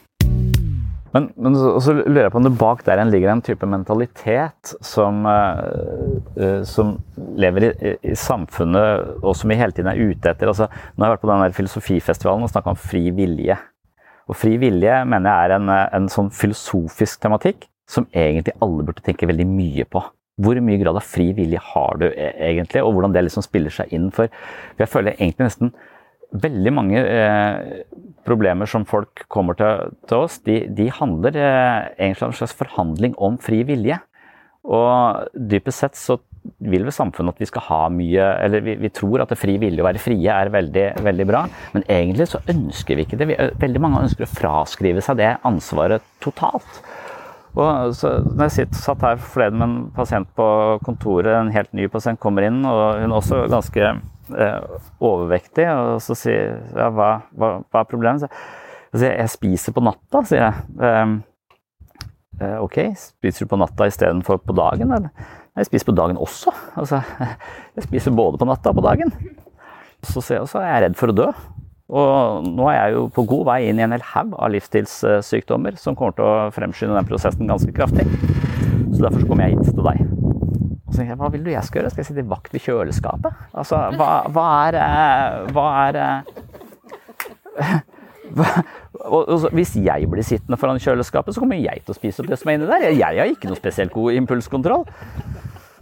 Men, 1.15 1.29
men 1.39 1.55
så 1.55 1.93
lurer 1.95 2.25
jeg 2.25 2.33
på 2.33 2.41
om 2.41 2.47
det 2.47 2.57
bak 2.59 2.83
der 2.85 2.99
igjen 2.99 3.13
ligger 3.13 3.31
en 3.31 3.43
type 3.45 3.69
mentalitet 3.69 4.73
som, 4.83 5.23
uh, 5.27 6.61
som 6.67 6.97
lever 7.39 7.69
i, 7.69 7.93
i, 8.11 8.15
samfunnet, 8.17 9.17
og 9.21 9.37
som 9.39 9.51
vi 9.51 9.59
hele 9.59 9.75
tiden 9.75 9.91
er 9.93 10.01
ute 10.01 10.33
etter. 10.33 10.51
Altså, 10.51 10.67
nå 10.67 11.05
har 11.05 11.13
jeg 11.13 11.17
vært 11.17 11.25
på 11.25 11.31
den 11.31 11.45
der 11.45 11.57
filosofifestivalen 11.57 12.45
og 12.45 12.51
snakka 12.51 12.75
om 12.75 12.79
fri 12.81 13.07
vilje. 13.15 13.57
Og 14.27 14.35
fri 14.35 14.57
vilje 14.59 15.01
mener 15.07 15.31
jeg 15.31 15.47
er 15.47 15.55
en, 15.55 15.73
en 16.01 16.11
sånn 16.11 16.29
filosofisk 16.35 17.23
tematikk 17.23 17.69
som 17.87 18.07
egentlig 18.11 18.55
alle 18.63 18.83
burde 18.83 19.03
tenke 19.05 19.29
veldig 19.29 19.47
mye 19.47 19.87
på. 19.87 20.03
Hvor 20.43 20.59
mye 20.61 20.77
grad 20.81 20.99
av 20.99 21.05
fri 21.07 21.31
vilje 21.33 21.61
har 21.71 22.01
du 22.01 22.09
e, 22.11 22.27
egentlig, 22.51 22.83
og 22.83 22.93
hvordan 22.93 23.15
det 23.15 23.23
liksom 23.25 23.45
spiller 23.45 23.73
seg 23.73 23.93
inn? 23.95 24.11
For 24.13 24.29
jeg 24.77 24.91
føler 24.91 25.15
egentlig 25.15 25.47
nesten 25.47 25.71
veldig 26.35 26.73
mange 26.75 27.01
eh, 27.01 27.83
problemer 28.27 28.67
som 28.69 28.85
folk 28.87 29.23
kommer 29.31 29.57
til, 29.59 29.93
til 30.09 30.25
oss, 30.25 30.39
de, 30.45 30.61
de 30.75 30.89
handler 30.93 31.37
eh, 31.39 31.89
egentlig 31.95 32.27
om 32.27 32.33
en 32.33 32.39
slags 32.41 32.57
forhandling 32.59 33.15
om 33.23 33.37
fri 33.41 33.61
vilje. 33.67 33.99
Og 34.67 35.29
dypest 35.33 35.83
sett 35.83 35.99
så 35.99 36.17
vil 36.63 36.83
vel 36.87 36.95
samfunnet 36.95 37.35
at 37.35 37.41
vi 37.43 37.47
skal 37.49 37.63
ha 37.65 37.79
mye 37.91 38.23
Eller 38.43 38.61
vi, 38.63 38.77
vi 38.79 38.91
tror 38.95 39.19
at 39.19 39.31
det 39.31 39.39
fri 39.39 39.57
vilje 39.59 39.83
å 39.83 39.87
være 39.87 39.99
frie 39.99 40.31
er 40.31 40.51
veldig, 40.51 40.85
veldig 41.03 41.25
bra, 41.27 41.45
men 41.75 41.87
egentlig 41.91 42.29
så 42.31 42.43
ønsker 42.51 42.99
vi 42.99 43.07
ikke 43.07 43.19
det. 43.19 43.29
Vi, 43.31 43.39
veldig 43.63 43.83
mange 43.83 44.03
ønsker 44.05 44.27
å 44.27 44.31
fraskrive 44.31 45.03
seg 45.03 45.21
det 45.21 45.33
ansvaret 45.47 46.03
totalt. 46.23 46.81
Og 47.57 47.95
så, 47.97 48.11
når 48.27 48.43
jeg 48.45 48.55
sitt, 48.57 48.75
satt 48.77 49.01
her 49.01 49.17
forleden 49.17 49.57
med 49.57 49.67
en 49.67 49.77
pasient 49.95 50.27
på 50.37 50.47
kontoret, 50.85 51.31
en 51.39 51.55
helt 51.55 51.71
ny 51.73 51.87
pasient 51.89 52.19
kommer 52.21 52.45
inn, 52.45 52.59
og 52.67 52.99
hun 53.01 53.09
er 53.09 53.17
også 53.17 53.47
ganske 53.49 53.87
Eh, 53.87 54.16
overvektig, 54.29 55.65
og 55.71 56.01
så 56.03 56.17
sier 56.17 56.37
jeg 56.37 56.75
ja, 56.75 56.89
hva, 56.93 57.09
hva, 57.33 57.51
hva, 57.63 57.81
er 57.81 57.89
problemet? 57.89 58.37
Så 58.93 59.03
jeg, 59.05 59.15
jeg 59.15 59.33
spiser 59.33 59.75
på 59.75 59.83
natta, 59.85 60.23
sier 60.27 60.43
jeg. 60.45 60.63
Um, 60.79 61.17
ok, 62.65 62.79
spiser 62.99 63.45
du 63.45 63.51
på 63.51 63.59
natta 63.61 63.87
istedenfor 63.89 64.41
på 64.43 64.55
dagen, 64.57 64.93
eller? 64.97 65.35
Jeg 65.57 65.69
spiser 65.71 65.89
på 65.89 65.95
dagen 65.97 66.19
også. 66.21 66.53
Altså, 66.77 67.01
jeg 67.77 67.87
spiser 67.87 68.17
både 68.17 68.37
på 68.41 68.47
natta 68.49 68.73
og 68.73 68.79
på 68.79 68.85
dagen. 68.85 69.13
Så 70.05 70.21
sier 70.21 70.41
jeg, 70.41 70.51
så 70.51 70.61
er 70.61 70.69
jeg 70.69 70.83
redd 70.87 70.99
for 70.99 71.13
å 71.13 71.17
dø. 71.17 71.31
Og 71.87 72.47
nå 72.51 72.67
er 72.67 72.77
jeg 72.81 72.97
jo 72.97 73.05
på 73.15 73.23
god 73.29 73.45
vei 73.47 73.61
inn 73.69 73.79
i 73.79 73.85
en 73.85 73.95
hel 73.95 74.03
haug 74.09 74.35
av 74.35 74.51
livsstilssykdommer 74.51 75.79
som 75.79 75.95
kommer 75.95 76.17
til 76.17 76.27
å 76.27 76.51
fremskynde 76.55 76.97
den 76.97 77.07
prosessen 77.07 77.47
ganske 77.47 77.71
kraftig. 77.75 78.05
Så 78.91 79.03
derfor 79.03 79.21
så 79.21 79.29
kommer 79.29 79.47
jeg 79.47 79.55
hit 79.57 79.71
til 79.71 79.87
deg. 79.87 80.16
Tenker 80.97 81.13
jeg, 81.13 81.19
Hva 81.21 81.29
vil 81.33 81.45
du 81.45 81.51
jeg 81.53 81.65
skal 81.67 81.81
gjøre? 81.81 81.93
Skal 81.93 82.03
jeg 82.03 82.09
sitte 82.11 82.29
vakt 82.31 82.55
ved 82.55 82.63
kjøleskapet? 82.65 83.45
Altså, 83.53 83.81
hva, 83.99 84.09
hva 84.35 84.47
er 84.67 84.79
eh, 84.81 85.53
Hva 85.55 85.67
er 85.85 86.01
eh, 86.03 86.17
Hvis 89.57 89.75
jeg 89.79 90.09
blir 90.09 90.25
sittende 90.25 90.59
foran 90.59 90.81
kjøleskapet, 90.81 91.35
så 91.35 91.41
kommer 91.43 91.59
jeg 91.61 91.85
til 91.85 91.93
å 91.93 91.97
spise 91.97 92.23
opp 92.23 92.31
det 92.31 92.39
som 92.41 92.49
er 92.49 92.57
inni 92.57 92.69
der. 92.69 92.89
Jeg, 92.89 92.97
jeg 92.99 93.21
har 93.21 93.29
ikke 93.31 93.49
noe 93.51 93.59
spesielt 93.59 93.93
god 93.93 94.17
impulskontroll. 94.17 94.83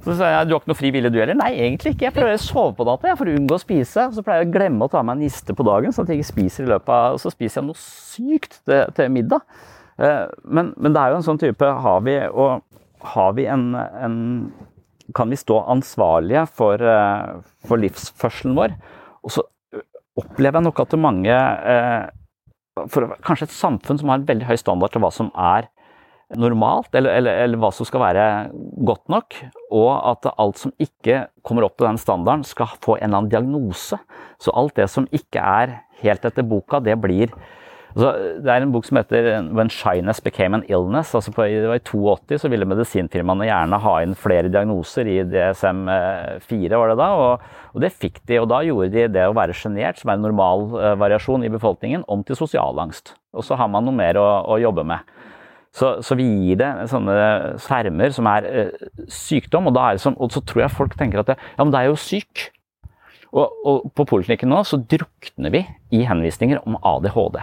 Så 0.06 0.14
sa 0.20 0.30
jeg, 0.30 0.48
Du 0.48 0.54
har 0.54 0.62
ikke 0.62 0.70
noe 0.70 0.78
fri 0.78 0.92
vilje 0.94 1.10
du 1.10 1.18
heller? 1.18 1.38
Nei, 1.40 1.56
egentlig 1.66 1.96
ikke. 1.96 2.06
Jeg 2.10 2.16
prøver 2.16 2.36
å 2.38 2.42
sove 2.44 2.76
på 2.78 2.86
natta 2.86 3.16
for 3.18 3.32
å 3.32 3.38
unngå 3.40 3.58
å 3.58 3.62
spise. 3.62 4.10
Så 4.14 4.24
pleier 4.26 4.44
jeg 4.44 4.52
å 4.52 4.54
glemme 4.54 4.86
å 4.86 4.92
ta 4.92 5.02
meg 5.02 5.18
en 5.18 5.26
niste 5.26 5.56
på 5.58 5.66
dagen, 5.66 5.96
sånn 5.96 6.06
at 6.06 6.14
jeg 6.14 6.22
ikke 6.22 6.34
spiser 6.34 6.68
i 6.68 6.72
løpet 6.76 6.94
av 6.94 7.16
Og 7.16 7.24
så 7.24 7.34
spiser 7.34 7.62
jeg 7.62 7.70
noe 7.72 7.82
sykt 7.82 8.60
til, 8.62 8.84
til 9.00 9.12
middag. 9.16 9.42
Eh, 9.98 10.24
men, 10.44 10.76
men, 10.78 10.94
det 10.94 11.02
er 11.02 11.14
jo 11.14 11.20
en 11.22 11.26
sånn 11.26 11.40
type 11.40 11.68
Har 11.86 12.02
vi, 12.04 12.18
og, 12.28 12.66
har 13.16 13.36
vi 13.38 13.46
en, 13.48 13.70
en 13.80 14.18
kan 15.14 15.30
vi 15.30 15.38
stå 15.38 15.60
ansvarlige 15.70 16.46
for, 16.50 16.82
eh, 16.82 17.42
for 17.68 17.82
livsførselen 17.82 18.56
vår. 18.58 18.76
Og 19.24 19.32
så 19.32 19.44
opplever 20.18 20.60
jeg 20.60 20.68
nok 20.68 20.80
at 20.80 20.94
det 20.94 21.00
mange 21.00 21.36
eh, 21.36 22.06
for 22.92 23.16
Kanskje 23.24 23.48
et 23.48 23.56
samfunn 23.56 24.00
som 24.00 24.12
har 24.12 24.20
en 24.20 24.28
veldig 24.28 24.50
høy 24.50 24.58
standard 24.60 24.92
til 24.92 25.04
hva 25.04 25.12
som 25.14 25.32
er 25.40 25.70
normalt, 26.36 26.90
eller, 26.98 27.14
eller, 27.20 27.44
eller, 27.44 27.60
hva 27.62 27.70
som 27.72 27.86
skal 27.88 28.02
være 28.02 28.26
godt 28.88 29.04
nok, 29.14 29.36
og 29.78 29.92
at 30.12 30.26
alt 30.42 30.58
som 30.60 30.74
ikke 30.82 31.27
kommer 31.46 31.68
opp 31.68 31.77
til 31.77 31.88
den 31.88 32.01
standarden, 32.01 32.44
skal 32.48 32.74
få 32.82 32.98
en 32.98 33.06
eller 33.06 33.22
annen 33.22 33.32
diagnose. 33.32 34.00
Så 34.42 34.53
alt 34.58 34.75
det 34.79 34.90
som 34.92 35.08
ikke 35.14 35.40
er 35.40 35.77
helt 36.01 36.25
etter 36.25 36.48
boka, 36.48 36.82
det 36.84 36.98
blir 37.01 37.32
Altså, 37.96 38.10
det 38.44 38.51
er 38.51 38.60
en 38.60 38.74
bok 38.74 38.84
som 38.84 38.98
heter 39.00 39.27
'When 39.55 39.70
Shyness 39.72 40.20
Became 40.20 40.58
an 40.58 40.66
Illness'. 40.68 41.16
altså 41.16 41.31
på, 41.31 41.44
det 41.48 41.68
var 41.68 41.75
I 41.75 41.79
82 41.79 42.42
så 42.42 42.50
ville 42.51 42.68
medisinfirmaene 42.68 43.48
gjerne 43.48 43.79
ha 43.79 43.94
inn 44.03 44.16
flere 44.16 44.51
diagnoser 44.51 45.08
i 45.08 45.24
DSM-4, 45.24 46.75
var 46.75 46.90
det 46.90 46.98
da, 47.00 47.08
og, 47.16 47.40
og, 47.74 47.81
det 47.81 47.94
fikk 47.94 48.20
de. 48.27 48.42
og 48.42 48.50
Da 48.50 48.60
gjorde 48.68 48.92
de 48.92 49.08
det 49.08 49.24
å 49.24 49.34
være 49.34 49.55
sjenert, 49.55 49.98
som 49.98 50.12
er 50.12 50.20
en 50.20 50.27
normal 50.27 50.68
uh, 50.75 51.00
variasjon 51.00 51.46
i 51.46 51.53
befolkningen, 51.55 52.03
om 52.08 52.22
til 52.22 52.36
sosialangst. 52.36 53.16
Og 53.34 53.48
så 53.48 53.55
har 53.55 53.72
man 53.72 53.86
noe 53.86 53.96
mer 53.96 54.20
å, 54.20 54.44
å 54.44 54.60
jobbe 54.60 54.84
med. 54.84 55.00
Så, 55.72 56.01
så, 56.03 56.16
vi 56.16 56.27
gir 56.27 56.60
det 56.60 56.90
sånne 56.92 57.16
skjermer 57.64 58.12
som 58.12 58.27
er 58.27 58.44
uh, 58.51 58.88
sykdom, 59.08 59.72
og, 59.72 59.79
er 59.79 60.03
som, 60.03 60.20
og, 60.20 60.36
så 60.36 60.44
tror 60.44 60.68
jeg 60.68 60.75
folk 60.75 61.00
tenker 61.00 61.24
at 61.24 61.31
det, 61.31 61.40
ja, 61.40 61.64
men 61.64 61.72
det 61.72 61.79
er 61.79 61.94
jo 61.94 61.96
syk. 61.96 62.50
Og, 63.31 63.51
og 63.64 63.92
på 63.96 64.03
poliklinikken 64.03 64.51
nå 64.51 64.66
så 64.68 64.84
drukner 64.84 65.55
vi 65.55 65.64
i 65.96 66.03
henvisninger 66.03 66.60
om 66.68 66.75
ADHD. 66.84 67.40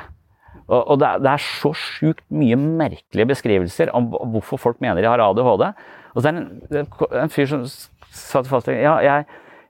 Og, 0.73 0.99
det, 1.01 1.09
er, 1.29 1.43
så 1.43 1.73
sjukt 1.77 2.25
mye 2.33 2.57
merkelige 2.57 3.29
beskrivelser 3.35 3.93
om 3.97 4.09
hvorfor 4.33 4.61
folk 4.61 4.81
mener 4.81 5.03
de 5.03 5.11
har 5.11 5.21
ADHD. 5.21 5.67
Og 6.15 6.23
så 6.23 6.31
er 6.31 6.39
det 6.39 6.83
en, 6.83 6.91
en 7.25 7.33
fyr 7.33 7.49
som 7.51 7.65
satt 8.13 8.49
fast 8.49 8.71
ja, 8.73 8.97
jeg, 9.05 9.27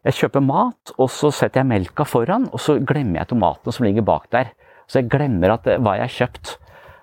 jeg 0.07 0.19
kjøper 0.21 0.45
mat, 0.47 0.95
og 0.99 1.11
så 1.15 1.31
setter 1.35 1.63
jeg 1.63 1.71
melka 1.71 2.07
foran, 2.07 2.49
og 2.51 2.63
så 2.63 2.79
glemmer 2.79 3.23
jeg 3.23 3.33
tomatene 3.33 3.75
som 3.75 3.87
ligger 3.87 4.07
bak 4.07 4.29
der. 4.35 4.53
Så 4.91 5.01
jeg 5.01 5.11
glemmer 5.13 5.57
at, 5.57 5.67
hva 5.83 5.97
jeg 5.99 6.07
har 6.07 6.17
kjøpt. 6.21 6.57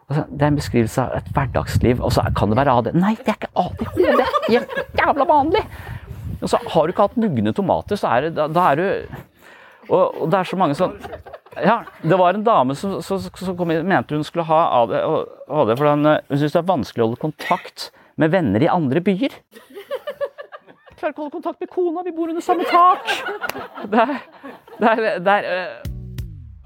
Det 0.09 0.41
er 0.41 0.49
en 0.49 0.57
beskrivelse 0.57 1.03
av 1.03 1.19
et 1.19 1.31
hverdagsliv. 1.35 1.99
Og 2.01 2.13
så 2.15 2.23
kan 2.37 2.51
det 2.51 2.59
være 2.59 2.75
ADHD. 2.79 2.99
Nei, 2.99 3.15
det 3.19 3.33
er 3.33 3.39
ikke 3.39 3.53
ADHD! 3.63 4.05
Det 4.49 4.59
er 4.59 5.03
jævla 5.03 5.27
vanlig! 5.29 5.63
Og 6.39 6.47
så 6.47 6.59
har 6.71 6.87
du 6.87 6.93
ikke 6.93 7.07
hatt 7.09 7.19
mugne 7.19 7.51
tomater, 7.55 7.99
så 7.99 8.13
er 8.15 8.27
det, 8.27 8.37
da, 8.37 8.47
da 8.47 8.69
er 8.71 8.79
du 8.79 8.85
og, 9.89 10.21
og, 10.21 10.25
det 10.29 10.39
er 10.39 10.49
så 10.49 10.57
mange 10.59 10.77
sånn 10.77 10.95
ja, 11.57 11.79
det 12.01 12.17
var 12.19 12.33
en 12.33 12.43
dame 12.45 12.75
som, 12.77 12.99
som, 13.01 13.21
som 13.21 13.57
kom 13.57 13.71
inn, 13.73 13.87
mente 13.87 14.17
hun 14.17 14.25
skulle 14.27 14.45
ha 14.49 14.59
ADHD, 14.83 15.73
for 15.73 15.87
hun, 15.89 16.05
hun 16.05 16.37
syntes 16.37 16.55
det 16.55 16.61
er 16.61 16.69
vanskelig 16.69 17.03
å 17.03 17.07
holde 17.09 17.21
kontakt 17.23 17.89
med 18.19 18.33
venner 18.33 18.63
i 18.63 18.69
andre 18.71 19.01
byer. 19.03 19.37
Jeg 19.39 20.97
klarer 20.99 21.13
ikke 21.13 21.21
å 21.21 21.25
holde 21.25 21.37
kontakt 21.37 21.63
med 21.63 21.71
kona, 21.71 22.03
vi 22.05 22.13
bor 22.15 22.31
under 22.31 22.43
samme 22.43 22.67
tak! 22.67 23.07
Det 23.89 24.03
er, 24.03 24.15
det 24.79 24.91
er, 24.91 25.05
det 25.23 25.37
er 25.37 25.49
uh... 25.49 25.95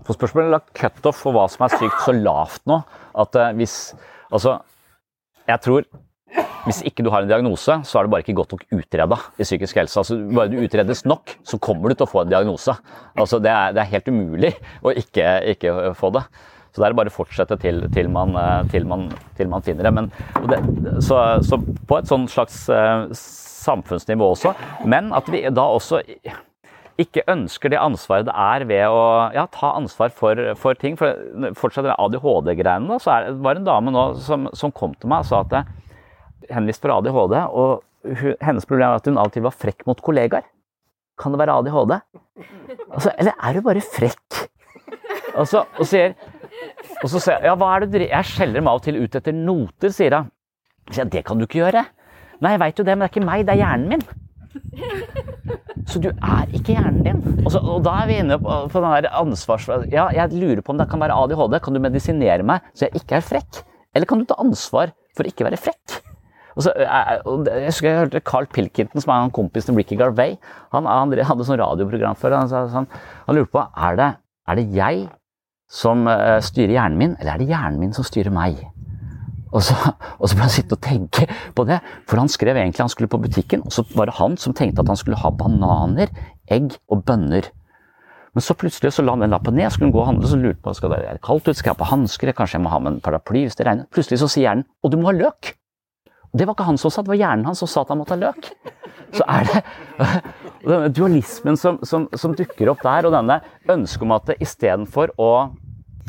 På 0.04 0.15
spørsmålet 0.17 0.50
er 0.50 0.56
lagt 0.58 0.74
cutoff 0.76 1.22
for 1.24 1.36
hva 1.36 1.46
som 1.52 1.63
er 1.67 1.78
sykt, 1.78 2.02
så 2.04 2.15
lavt 2.17 2.65
nå 2.67 2.82
at 3.24 3.39
uh, 3.39 3.52
hvis 3.56 3.78
Altså, 4.34 4.56
jeg 5.46 5.62
tror 5.62 5.86
hvis 6.63 6.80
ikke 6.88 7.04
du 7.04 7.10
har 7.12 7.24
en 7.24 7.30
diagnose, 7.32 7.76
så 7.84 8.00
er 8.00 8.06
det 8.06 8.13
bare 8.13 8.24
ikke 8.24 8.38
godt 8.38 8.56
nok 8.56 8.63
utreda 8.72 9.17
i 9.36 9.46
psykisk 9.46 9.82
helse. 9.82 10.00
Altså, 10.00 10.17
bare 10.32 10.52
du 10.52 10.62
utredes 10.63 11.04
nok, 11.10 11.36
så 11.43 11.60
kommer 11.60 11.91
du 11.91 11.98
til 11.98 12.08
å 12.08 12.12
få 12.12 12.24
en 12.24 12.32
diagnose. 12.32 12.76
Altså, 13.19 13.39
det, 13.43 13.52
er, 13.52 13.76
det 13.76 13.84
er 13.84 13.91
helt 13.91 14.10
umulig 14.13 14.54
å 14.82 14.93
ikke, 15.04 15.28
ikke, 15.56 15.76
få 16.00 16.13
det. 16.15 16.24
Så 16.74 16.82
det 16.82 16.88
er 16.88 16.96
bare 16.98 17.12
å 17.12 17.13
fortsette 17.13 17.58
til, 17.62 17.84
til, 17.93 18.08
man, 18.10 18.34
til, 18.72 18.88
man, 18.89 19.10
til 19.38 19.52
man, 19.52 19.65
finner 19.65 19.89
det. 19.89 19.93
Men, 19.93 20.10
det 20.50 20.62
så, 21.06 21.19
så, 21.46 21.60
på 21.60 22.00
et 22.00 22.10
slags 22.32 22.63
uh, 22.72 23.12
samfunnsnivå 23.13 24.32
også. 24.34 24.56
Men 24.89 25.12
at 25.13 25.30
vi 25.30 25.43
da 25.54 25.67
også 25.76 26.02
ikke 27.02 27.26
ønsker 27.30 27.74
det 27.74 27.82
ansvaret 27.82 28.28
det 28.28 28.34
er 28.38 28.65
ved 28.69 28.84
å 28.93 29.06
ja, 29.34 29.46
ta 29.52 29.74
ansvar 29.78 30.13
for, 30.13 30.39
for 30.58 30.78
ting. 30.80 30.98
For 30.98 31.54
fortsatt 31.60 31.91
ADHD-greiene, 31.93 33.00
så 33.04 33.17
er, 33.17 33.32
var 33.43 33.58
det 33.58 33.63
en 33.63 33.69
dame 33.69 33.93
nå 33.93 34.12
som, 34.24 34.48
som 34.58 34.74
kom 34.74 34.93
til 34.98 35.12
meg 35.12 35.26
og 35.26 35.30
sa 35.30 35.43
at 35.43 35.74
henvist 36.56 36.84
for 36.84 36.94
ADHD, 36.96 37.36
og 37.50 37.84
hun, 38.04 38.36
hennes 38.44 38.68
problem 38.68 38.89
er 38.89 39.00
at 39.00 39.10
hun 39.10 39.20
av 39.20 39.30
og 39.30 39.36
til 39.36 39.46
var 39.46 39.56
frekk 39.56 39.86
mot 39.89 40.02
kollegaer. 40.04 40.46
Kan 41.20 41.34
det 41.34 41.42
være 41.44 41.58
ADHD? 41.62 41.98
Altså, 42.89 43.13
eller 43.18 43.34
er 43.38 43.58
du 43.58 43.66
bare 43.66 43.84
frekk? 43.86 44.39
Altså, 45.34 45.63
og, 45.80 45.86
sier, 45.89 46.13
og 47.02 47.10
så 47.10 47.22
sier 47.22 47.46
ja, 47.48 47.54
hva 47.58 47.72
er 47.74 47.86
det 47.86 47.94
du 47.94 48.06
Jeg 48.06 48.30
skjeller 48.30 48.62
meg 48.62 48.74
av 48.74 48.82
og 48.82 48.86
til 48.86 49.00
ut 49.02 49.16
etter 49.18 49.36
noter, 49.36 49.94
sier 49.94 50.18
hun. 50.20 50.32
Så 50.92 51.02
jeg, 51.02 51.13
det 51.13 51.24
kan 51.26 51.39
du 51.39 51.48
ikke 51.48 51.62
gjøre. 51.63 51.86
Nei, 52.44 52.54
jeg 52.56 52.62
veit 52.62 52.82
jo 52.82 52.86
det, 52.86 52.98
men 52.98 53.06
det 53.06 53.10
er 53.10 53.13
ikke 53.13 53.26
meg, 53.26 53.46
det 53.48 53.56
er 53.56 53.62
hjernen 53.63 53.94
min. 53.94 54.06
Så 55.89 56.00
du 56.04 56.10
er 56.12 56.52
ikke 56.54 56.76
hjernen 56.76 57.02
din. 57.06 57.22
Og, 57.44 57.50
så, 57.54 57.62
og 57.62 57.84
da 57.86 57.96
er 58.02 58.10
vi 58.10 58.20
inne 58.22 58.38
på, 58.42 58.58
på 58.72 58.84
den 58.84 58.96
der 58.98 59.10
ansvars... 59.20 59.68
Ja, 59.92 60.10
jeg 60.16 60.36
lurer 60.36 60.62
på 60.63 60.74
om 60.76 60.82
det 60.82 60.89
kan 60.92 61.02
være 61.02 61.18
ADHD. 61.24 61.58
Kan 61.63 61.78
du 61.78 61.82
medisinere 61.84 62.46
meg 62.46 62.66
så 62.74 62.88
jeg 62.88 63.02
ikke 63.02 63.20
er 63.20 63.26
frekk? 63.26 63.63
Eller 63.94 64.10
kan 64.10 64.22
du 64.22 64.28
ta 64.30 64.38
ansvar 64.42 64.94
for 65.13 65.26
å 65.26 65.32
ikke 65.34 65.48
være 65.48 65.62
frekk? 65.62 66.02
Og 66.54 66.66
så, 66.66 66.74
jeg, 66.78 67.22
jeg 67.50 67.66
husker 67.68 67.89
jeg 67.89 68.00
hørte 68.04 68.24
Carl 68.26 68.48
Pilkinton, 68.52 69.02
som 69.02 69.13
er 69.13 69.26
en 69.26 69.34
kompis 69.34 69.66
til 69.68 69.78
Ricky 69.78 69.98
Garvey. 70.00 70.38
Han, 70.76 70.89
han 70.89 71.13
hadde 71.26 71.48
sånn 71.48 71.62
radioprogram 71.62 72.20
før. 72.20 72.38
Han, 72.42 72.70
han, 72.74 72.89
han 73.28 73.38
lurte 73.39 73.54
på 73.56 73.63
er 73.88 74.00
det, 74.00 74.10
er 74.50 74.60
det 74.60 74.68
jeg 74.76 75.08
som 75.74 76.06
uh, 76.06 76.38
styrer 76.44 76.76
hjernen 76.76 77.00
min, 77.00 77.18
eller 77.18 77.34
er 77.34 77.42
det 77.42 77.50
hjernen 77.50 77.82
min 77.82 77.96
som 77.96 78.06
styrer 78.06 78.34
meg? 78.34 78.60
Og 79.54 79.63
så, 79.66 79.78
og 80.20 80.30
så 80.30 80.38
ble 80.38 80.46
han 80.46 80.54
sitte 80.54 80.78
og 80.78 80.84
tenke 80.86 81.28
på 81.58 81.66
det, 81.70 81.80
for 82.10 82.22
han 82.22 82.32
skrev 82.32 82.60
egentlig 82.60 82.86
han 82.86 82.94
skulle 82.94 83.12
på 83.12 83.22
butikken, 83.24 83.66
og 83.66 83.74
så 83.74 83.86
var 83.96 84.10
det 84.10 84.20
han 84.20 84.38
som 84.42 84.56
tenkte 84.58 84.86
at 84.86 84.94
han 84.94 85.00
skulle 85.00 85.20
ha 85.22 85.34
bananer, 85.34 86.13
egg 86.52 86.78
og 86.92 87.06
bønner. 87.08 87.50
Men 88.34 88.42
så 88.42 88.56
plutselig 88.58 88.96
så 88.96 89.06
la 89.06 89.13
han 89.13 89.22
den 89.22 89.34
lappen 89.34 89.54
ned, 89.58 89.70
skulle 89.70 89.92
han 89.92 89.96
gå 89.96 90.02
og 90.02 90.10
handle, 90.10 90.30
så 90.30 90.39
lurte 90.42 90.62
på 90.66 90.74
skal 90.78 90.94
det 90.94 91.04
være 91.04 91.22
kaldt 91.26 91.50
ute, 91.50 91.58
skal 91.60 91.72
jeg 91.72 91.78
ha 91.78 91.82
på 91.84 91.89
hansker, 91.92 92.34
kanskje 92.38 92.58
jeg 92.58 92.66
må 92.66 92.72
ha 92.74 92.80
med 92.82 92.96
en 92.96 93.04
paraply 93.06 93.46
hvis 93.46 93.60
det 93.60 93.68
regner. 93.68 93.89
Plutselig 93.94 94.22
så 94.24 94.30
sier 94.30 94.50
hjernen 94.50 94.66
og 94.82 94.94
du 94.94 94.98
må 95.02 95.12
ha 95.12 95.18
løk. 95.18 95.54
Det 96.34 96.48
var 96.48 96.56
ikke 96.56 96.65
han 96.65 96.80
som 96.82 96.91
sa, 96.93 97.04
det 97.06 97.13
var 97.13 97.19
hjernen 97.19 97.46
hans 97.46 97.62
som 97.62 97.69
sa 97.69 97.84
at 97.84 97.91
han 97.93 98.00
måtte 98.02 98.15
ha 98.15 98.22
løk. 98.24 98.50
Så 99.13 99.26
er 99.30 99.50
det 99.50 99.60
denne 100.72 100.89
dualismen 100.89 101.60
som, 101.60 101.78
som, 101.86 102.08
som 102.17 102.34
dukker 102.38 102.72
opp 102.74 102.82
der, 102.86 103.06
og 103.06 103.13
denne 103.13 103.38
ønsket 103.69 104.08
om 104.08 104.15
at 104.15 104.34
istedenfor 104.39 105.13
å 105.22 105.34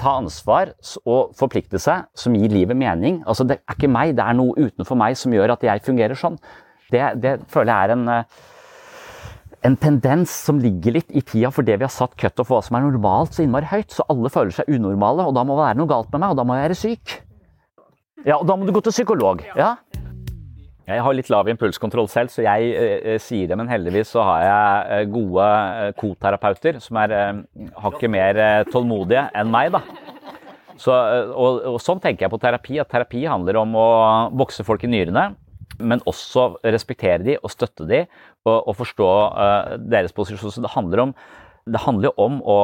ta 0.00 0.16
ansvar 0.18 0.72
og 1.04 1.36
forplikte 1.38 1.78
seg, 1.78 2.08
som 2.18 2.34
gir 2.34 2.50
livet 2.50 2.74
mening 2.74 3.20
altså 3.30 3.44
Det 3.46 3.60
er 3.60 3.76
ikke 3.76 3.92
meg, 3.92 4.16
det 4.18 4.24
er 4.24 4.34
noe 4.34 4.56
utenfor 4.58 4.98
meg 4.98 5.14
som 5.20 5.36
gjør 5.36 5.54
at 5.54 5.62
jeg 5.62 5.84
fungerer 5.86 6.18
sånn. 6.18 6.40
Det, 6.90 7.04
det 7.22 7.36
føler 7.52 7.70
jeg 7.70 7.92
er 7.92 7.94
en 7.94 8.10
en 9.64 9.76
tendens 9.80 10.32
som 10.44 10.58
ligger 10.60 10.98
litt 10.98 11.12
i 11.16 11.22
tida 11.24 11.48
for 11.54 11.64
det 11.64 11.78
vi 11.80 11.86
har 11.86 11.92
satt 11.92 12.16
cutoff 12.20 12.50
for 12.50 12.58
hva 12.58 12.66
som 12.66 12.76
er 12.76 12.84
normalt 12.84 13.32
så 13.36 13.44
innmari 13.44 13.70
høyt. 13.70 13.94
Så 13.96 14.04
alle 14.12 14.28
føler 14.32 14.52
seg 14.52 14.68
unormale, 14.68 15.24
og 15.24 15.36
da 15.36 15.44
må 15.46 15.56
det 15.56 15.64
være 15.70 15.78
noe 15.80 15.88
galt 15.88 16.10
med 16.12 16.20
meg, 16.20 16.34
og 16.34 16.40
da 16.40 16.44
må 16.44 16.58
jeg 16.58 16.66
være 16.66 16.76
syk. 16.76 17.14
Ja, 18.24 18.36
og 18.36 18.44
da 18.48 18.56
må 18.56 18.68
du 18.68 18.74
gå 18.76 18.82
til 18.84 18.92
psykolog. 18.92 19.40
Ja. 19.56 19.74
Jeg 20.84 21.00
har 21.00 21.14
litt 21.16 21.30
lav 21.32 21.48
impulskontroll 21.48 22.10
selv, 22.12 22.28
så 22.28 22.42
jeg 22.44 22.72
eh, 22.76 23.14
sier 23.22 23.48
det, 23.48 23.56
men 23.56 23.70
heldigvis 23.70 24.10
så 24.12 24.24
har 24.26 24.42
jeg 24.44 24.96
eh, 24.96 25.04
gode 25.14 25.46
eh, 25.48 25.92
koterapeuter 25.96 26.76
som 26.84 26.98
er 27.00 27.14
eh, 27.16 27.38
hakket 27.80 28.12
mer 28.12 28.40
eh, 28.40 28.64
tålmodige 28.68 29.22
enn 29.32 29.52
meg, 29.52 29.72
da. 29.72 29.80
Så, 30.76 30.92
eh, 30.92 31.30
og, 31.32 31.62
og 31.72 31.78
sånn 31.80 32.02
tenker 32.04 32.26
jeg 32.26 32.34
på 32.34 32.40
terapi, 32.42 32.76
at 32.82 32.92
terapi 32.92 33.24
handler 33.24 33.62
om 33.62 33.72
å 33.80 33.88
vokse 34.36 34.66
folk 34.66 34.84
i 34.84 34.92
nyrene 34.92 35.30
men 35.80 36.04
også 36.06 36.60
respektere 36.70 37.24
de 37.24 37.38
og 37.40 37.50
støtte 37.50 37.86
de 37.88 38.04
og, 38.46 38.58
og 38.60 38.76
forstå 38.78 39.08
deres 39.90 40.12
posisjon. 40.14 40.52
Så 40.54 40.62
det 40.62 40.70
handler, 40.70 41.08
om, 41.08 41.14
det 41.66 41.80
handler 41.82 42.20
om 42.20 42.36
å 42.46 42.58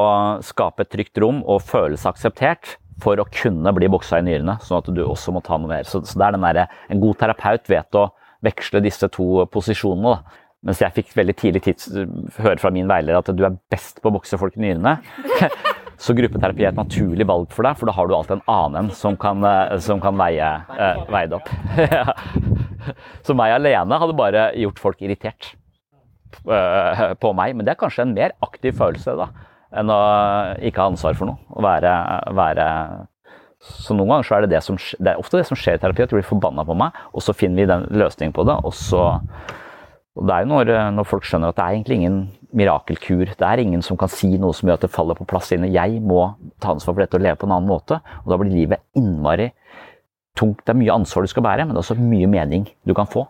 skape 0.47 0.85
et 0.85 0.93
trygt 0.93 1.19
rom 1.19 1.41
og 1.43 1.65
føle 1.67 1.99
seg 1.99 2.13
akseptert 2.13 2.77
for 3.03 3.21
å 3.21 3.29
kunne 3.33 3.73
bli 3.77 3.89
boksa 3.93 4.21
i 4.21 4.27
nyrene, 4.27 4.59
sånn 4.65 4.81
at 4.81 4.91
du 4.95 5.03
også 5.05 5.35
må 5.35 5.43
ta 5.45 5.59
noe 5.59 5.71
mer. 5.71 5.89
Så, 5.89 6.03
så 6.07 6.21
det 6.21 6.29
er 6.29 6.37
den 6.37 6.47
der, 6.47 6.79
En 6.91 7.03
god 7.03 7.19
terapeut 7.21 7.69
vet 7.71 7.99
å 7.99 8.09
veksle 8.45 8.83
disse 8.85 9.09
to 9.13 9.47
posisjonene. 9.53 10.15
da. 10.15 10.47
Mens 10.69 10.81
jeg 10.83 10.93
fikk 10.93 11.15
veldig 11.17 11.35
tidlig 11.41 11.63
tids, 11.65 11.89
høre 12.37 12.59
fra 12.61 12.73
min 12.73 12.89
veileder 12.89 13.21
at 13.23 13.31
du 13.33 13.45
er 13.47 13.57
best 13.73 14.03
på 14.03 14.11
å 14.11 14.17
bokse 14.19 14.37
folk 14.41 14.59
i 14.59 14.65
nyrene. 14.67 14.99
Så 16.01 16.15
gruppeterapi 16.17 16.65
er 16.65 16.71
et 16.71 16.79
naturlig 16.79 17.27
valg 17.29 17.51
for 17.53 17.67
deg, 17.67 17.77
for 17.77 17.89
da 17.89 17.93
har 17.93 18.09
du 18.09 18.15
alltid 18.17 18.39
en 18.39 18.47
annen 18.49 18.89
som 18.97 19.19
kan, 19.21 19.45
eh, 19.45 19.77
som 19.85 20.01
kan 20.01 20.17
veie, 20.17 20.49
eh, 20.73 21.01
veie 21.13 21.29
det 21.29 21.37
opp. 21.37 21.51
Så 23.27 23.37
meg 23.37 23.53
alene 23.53 23.99
hadde 24.01 24.17
bare 24.17 24.47
gjort 24.57 24.81
folk 24.81 25.03
irritert 25.05 25.53
uh, 26.49 27.13
på 27.21 27.33
meg. 27.37 27.53
Men 27.57 27.67
det 27.67 27.75
er 27.75 27.81
kanskje 27.83 28.07
en 28.07 28.17
mer 28.17 28.33
aktiv 28.45 28.77
følelse 28.81 29.17
da, 29.21 29.29
enn 29.77 29.93
å 29.93 30.01
ikke 30.67 30.83
ha 30.83 30.91
ansvar 30.91 31.17
for 31.19 31.31
noe. 31.31 31.41
Å 31.55 31.65
være, 31.65 31.95
være 32.37 32.67
så 33.61 33.93
noen 33.93 34.09
ganger 34.09 34.27
så 34.27 34.37
er 34.37 34.45
det 34.45 34.55
det 34.55 34.63
som, 34.65 34.79
det 34.81 35.13
er 35.13 35.21
ofte 35.21 35.37
det 35.37 35.47
som 35.49 35.59
skjer 35.59 35.77
i 35.77 35.81
terapi, 35.83 36.07
at 36.07 36.13
du 36.13 36.17
blir 36.17 36.27
forbanna 36.27 36.65
på 36.65 36.77
meg, 36.81 36.97
og 37.13 37.25
så 37.25 37.35
finner 37.37 37.61
vi 37.61 37.69
den 37.69 37.85
løsningen 38.01 38.33
på 38.37 38.47
det, 38.49 38.57
og 38.65 38.73
så 38.77 39.03
og 40.19 40.27
Det 40.27 40.35
er 40.35 40.43
jo 40.43 40.49
når, 40.51 40.71
når 40.93 41.07
folk 41.07 41.25
skjønner 41.25 41.53
at 41.53 41.57
det 41.57 41.65
er 41.65 41.77
egentlig 41.77 41.97
ingen 42.01 42.17
mirakelkur. 42.59 43.31
Det 43.39 43.47
er 43.47 43.63
ingen 43.63 43.81
som 43.81 43.97
kan 43.97 44.11
si 44.11 44.33
noe 44.43 44.53
som 44.57 44.69
gjør 44.69 44.81
at 44.81 44.85
det 44.85 44.91
faller 44.93 45.17
på 45.17 45.27
plass 45.31 45.53
inne. 45.55 45.71
Jeg 45.71 46.01
må 46.03 46.25
ta 46.61 46.75
ansvar 46.75 46.97
for 46.97 47.05
dette 47.05 47.17
og 47.17 47.23
leve 47.25 47.39
på 47.39 47.47
en 47.47 47.55
annen 47.55 47.71
måte. 47.71 48.01
Og 48.25 48.33
da 48.33 48.37
blir 48.41 48.51
livet 48.51 48.83
innmari 48.99 49.53
tungt. 50.37 50.65
Det 50.65 50.75
er 50.75 50.81
mye 50.83 50.97
ansvar 50.99 51.25
du 51.25 51.31
skal 51.31 51.47
bære, 51.47 51.65
men 51.65 51.73
det 51.73 51.81
er 51.81 51.87
også 51.87 51.97
mye 52.03 52.29
mening 52.29 52.67
du 52.85 52.93
kan 52.99 53.09
få. 53.09 53.25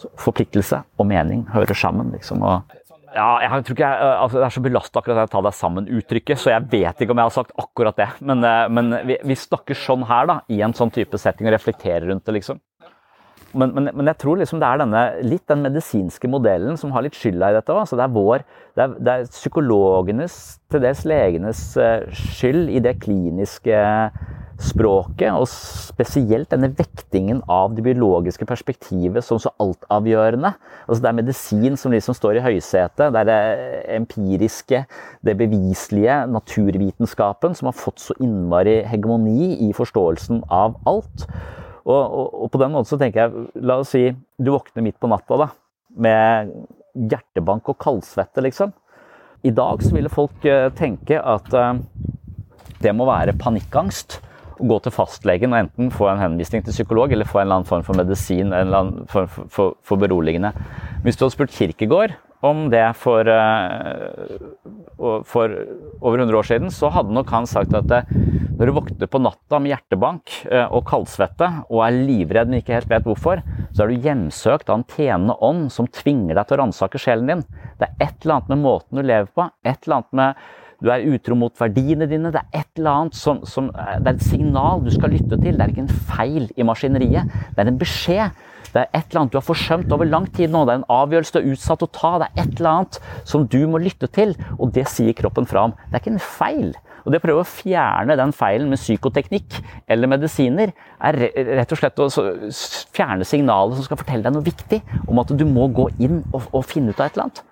Så 0.00 0.08
forpliktelse 0.24 0.80
og 0.96 1.08
mening 1.12 1.44
hører 1.52 1.76
sammen. 1.78 2.10
liksom. 2.16 2.42
Og 2.42 2.74
ja, 3.12 3.28
jeg 3.44 3.64
tror 3.66 3.76
ikke 3.76 3.88
jeg, 3.88 4.10
altså 4.24 4.38
Det 4.38 4.46
er 4.46 4.54
så 4.54 4.64
belasta 4.64 5.00
akkurat 5.00 5.18
det 5.20 5.30
'ta 5.32 5.42
deg 5.44 5.56
sammen'-uttrykket, 5.58 6.40
så 6.40 6.52
jeg 6.54 6.68
vet 6.72 7.00
ikke 7.00 7.14
om 7.14 7.20
jeg 7.20 7.30
har 7.30 7.36
sagt 7.36 7.52
akkurat 7.58 7.96
det. 7.96 8.08
Men, 8.20 8.40
men 8.72 8.92
vi, 9.06 9.18
vi, 9.24 9.36
snakker 9.36 9.76
sånn 9.76 10.06
her, 10.08 10.26
da, 10.30 10.40
i 10.48 10.62
en 10.62 10.74
sånn 10.76 10.92
type 10.92 11.18
setting, 11.18 11.48
og 11.48 11.56
reflekterer 11.56 12.08
rundt 12.08 12.24
det, 12.26 12.38
liksom. 12.38 12.60
Men, 13.52 13.74
men, 13.76 13.90
men, 13.92 14.08
jeg 14.08 14.16
tror 14.22 14.38
liksom 14.40 14.60
det 14.62 14.68
er 14.68 14.80
denne, 14.80 15.00
litt 15.28 15.44
den 15.50 15.64
medisinske 15.66 16.28
modellen 16.30 16.78
som 16.80 16.92
har 16.94 17.04
litt 17.04 17.16
skylda 17.18 17.50
i 17.50 17.56
dette. 17.58 17.74
Altså 17.76 17.98
det, 17.98 18.06
er 18.06 18.14
vår, 18.14 18.44
det, 18.72 18.84
er, 18.84 18.94
det 18.96 19.12
er 19.12 19.26
psykologenes, 19.28 20.38
til 20.72 20.84
dels 20.84 21.04
legenes, 21.08 21.60
eh, 21.76 22.06
skyld 22.16 22.72
i 22.72 22.80
det 22.80 22.96
kliniske 23.02 23.82
språket, 24.62 25.32
og 25.34 25.48
spesielt 25.50 26.50
denne 26.52 26.70
vektingen 26.76 27.42
av 27.50 27.74
det 27.76 27.84
biologiske 27.86 28.46
perspektivet 28.48 29.24
som 29.26 29.40
så 29.42 29.52
altavgjørende. 29.62 30.52
Altså 30.86 31.02
det 31.02 31.10
er 31.10 31.18
medisin 31.18 31.78
som 31.80 31.94
liksom 31.94 32.16
står 32.16 32.38
i 32.38 32.44
høysetet. 32.44 33.12
Det 33.14 33.22
er 33.22 33.28
det 33.28 33.40
empiriske, 33.96 34.84
det 35.26 35.36
beviselige, 35.40 36.20
naturvitenskapen 36.32 37.56
som 37.58 37.70
har 37.70 37.78
fått 37.78 38.02
så 38.02 38.16
innmari 38.22 38.80
hegemoni 38.88 39.56
i 39.68 39.72
forståelsen 39.76 40.44
av 40.52 40.78
alt. 40.88 41.26
Og, 41.82 41.98
og, 41.98 42.26
og, 42.44 42.50
på 42.54 42.60
den 42.62 42.74
måten 42.74 42.92
så 42.92 42.98
tenker 43.00 43.24
jeg, 43.24 43.46
la 43.66 43.80
oss 43.82 43.90
si 43.96 44.06
du 44.38 44.52
våkner 44.54 44.86
midt 44.86 45.00
på 45.02 45.10
natta 45.10 45.40
da, 45.40 45.48
med 45.98 46.52
hjertebank 46.94 47.72
og 47.72 47.80
kaldsvette, 47.82 48.44
liksom. 48.44 48.70
I 49.42 49.50
dag 49.50 49.82
så 49.82 49.90
ville 49.96 50.12
folk 50.12 50.44
uh, 50.46 50.68
tenke 50.78 51.18
at 51.18 51.48
uh, 51.50 51.80
det 52.82 52.92
må 52.94 53.08
være 53.08 53.34
panikkangst 53.38 54.20
gå 54.68 54.78
til 54.84 54.94
fastlegen 54.94 55.54
og 55.54 55.64
enten 55.64 55.92
få 55.94 56.08
en 56.10 56.22
henvisning 56.22 56.64
til 56.64 56.74
psykolog 56.74 57.12
eller 57.12 57.28
få 57.28 57.40
en 57.40 57.46
eller 57.46 57.60
annen 57.60 57.70
form 57.70 57.86
for 57.86 57.98
medisin, 57.98 58.52
en 58.52 58.58
eller 58.66 58.82
annen 58.82 59.08
form 59.10 59.30
for, 59.30 59.48
for, 59.52 59.78
for 59.86 60.02
beroligende. 60.02 60.52
Hvis 61.04 61.18
du 61.18 61.26
hadde 61.26 61.36
spurt 61.36 61.56
Kirkegård 61.56 62.16
om 62.42 62.66
det 62.72 62.84
for, 62.98 63.28
uh, 63.28 65.20
for 65.28 65.52
over 66.00 66.24
100 66.24 66.38
år 66.38 66.48
siden, 66.48 66.72
så 66.74 66.90
hadde 66.90 67.14
nok 67.14 67.30
han 67.30 67.46
sagt 67.46 67.74
at 67.78 67.92
når 68.62 68.68
du 68.68 68.74
våkner 68.76 69.08
på 69.10 69.18
natta 69.18 69.58
med 69.58 69.72
hjertebank 69.72 70.32
eh, 70.46 70.66
og 70.70 70.84
kaldsvette 70.86 71.48
og 71.64 71.80
er 71.82 71.96
livredd, 71.96 72.50
men 72.50 72.60
ikke 72.60 72.76
helt 72.76 72.90
vet 72.90 73.06
hvorfor, 73.08 73.40
så 73.74 73.82
er 73.82 73.90
du 73.90 74.04
hjemsøkt 74.04 74.70
av 74.70 74.78
en 74.78 74.84
tjenende 74.92 75.34
ånd 75.42 75.64
som 75.74 75.88
tvinger 75.90 76.38
deg 76.38 76.46
til 76.46 76.58
å 76.58 76.60
ransake 76.60 77.00
sjelen 77.02 77.30
din. 77.32 77.44
Det 77.80 77.88
er 77.88 78.06
et 78.06 78.22
eller 78.22 78.36
annet 78.36 78.52
med 78.52 78.62
måten 78.62 79.00
du 79.00 79.02
lever 79.02 79.30
på, 79.34 79.48
et 79.66 79.88
eller 79.88 79.98
annet 79.98 80.18
med 80.20 80.44
du 80.82 80.90
er 80.90 81.04
utro 81.14 81.36
mot 81.38 81.54
verdiene 81.58 82.08
dine. 82.10 82.32
Det 82.34 82.42
er 82.42 82.62
et 82.62 82.80
eller 82.80 82.90
annet 82.92 83.18
som, 83.18 83.42
som, 83.48 83.70
eh, 83.70 83.98
det 84.02 84.10
er 84.10 84.16
et 84.18 84.26
signal 84.26 84.82
du 84.84 84.90
skal 84.94 85.14
lytte 85.14 85.38
til. 85.38 85.54
Det 85.54 85.62
er 85.62 85.74
ikke 85.74 85.86
en 85.86 86.00
feil 86.10 86.48
i 86.56 86.66
maskineriet. 86.66 87.36
Det 87.54 87.62
er 87.62 87.70
en 87.70 87.80
beskjed. 87.80 88.42
Det 88.72 88.80
er 88.80 88.88
et 88.96 89.10
eller 89.10 89.20
annet 89.20 89.34
du 89.34 89.38
har 89.38 89.44
forsømt 89.44 89.92
over 89.92 90.08
lang 90.08 90.26
tid 90.32 90.50
nå. 90.52 90.64
Det 90.64 90.74
er 90.74 90.80
en 90.80 90.92
avgjørelse 90.92 91.34
du 91.34 91.40
er 91.42 91.50
utsatt 91.54 91.84
å 91.84 91.90
ta. 91.92 92.14
Det 92.22 92.30
er 92.30 92.46
et 92.46 92.54
eller 92.56 92.72
annet 92.72 92.98
som 93.28 93.44
du 93.46 93.60
må 93.68 93.82
lytte 93.82 94.08
til, 94.10 94.34
og 94.58 94.72
det 94.74 94.88
sier 94.90 95.14
kroppen 95.18 95.48
fra 95.48 95.68
om. 95.68 95.76
Det 95.90 95.98
er 95.98 96.04
ikke 96.04 96.14
en 96.16 96.24
feil. 96.24 96.72
Og 97.02 97.12
Det 97.12 97.18
å 97.18 97.24
prøve 97.24 97.42
å 97.42 97.48
fjerne 97.48 98.16
den 98.18 98.32
feilen 98.34 98.70
med 98.70 98.78
psykoteknikk 98.78 99.58
eller 99.90 100.10
medisiner, 100.10 100.72
er 101.02 101.18
rett 101.58 101.74
og 101.74 101.80
slett 101.80 102.02
å 102.02 102.10
fjerne 102.94 103.26
signalet 103.26 103.78
som 103.78 103.88
skal 103.88 103.98
fortelle 104.00 104.22
deg 104.22 104.36
noe 104.36 104.46
viktig 104.46 104.82
om 105.08 105.18
at 105.22 105.34
du 105.34 105.44
må 105.48 105.66
gå 105.74 105.90
inn 105.98 106.22
og, 106.30 106.46
og 106.52 106.62
finne 106.68 106.94
ut 106.94 107.00
av 107.00 107.08
et 107.08 107.16
eller 107.16 107.26
annet. 107.26 107.42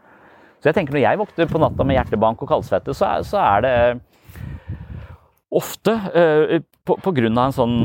Så 0.61 0.71
jeg 0.71 0.77
tenker 0.77 0.97
Når 0.97 1.07
jeg 1.07 1.21
våkner 1.21 1.51
på 1.51 1.63
natta 1.63 1.87
med 1.87 1.97
hjertebank 1.97 2.43
og 2.45 2.53
kaldsvette, 2.53 2.95
så 2.97 3.09
er, 3.09 3.27
så 3.27 3.41
er 3.43 3.67
det 3.67 3.75
ofte 5.51 5.97
uh, 6.15 6.61
på, 6.87 6.97
på 7.03 7.13
grunn 7.17 7.39
av 7.41 7.51
en 7.51 7.57
sånn 7.57 7.79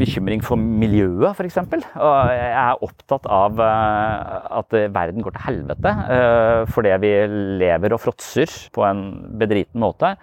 bekymring 0.00 0.40
for 0.44 0.56
miljøet, 0.56 1.34
f.eks. 1.34 1.58
Og 1.60 2.30
jeg 2.32 2.52
er 2.56 2.84
opptatt 2.86 3.26
av 3.28 3.58
uh, 3.60 4.60
at 4.60 4.76
verden 4.94 5.24
går 5.24 5.34
til 5.36 5.44
helvete 5.44 5.92
uh, 5.92 6.62
fordi 6.70 6.94
vi 7.02 7.12
lever 7.60 7.96
og 7.96 8.00
fråtser 8.00 8.54
på 8.72 8.86
en 8.86 9.02
bedriten 9.40 9.82
måte. 9.82 10.14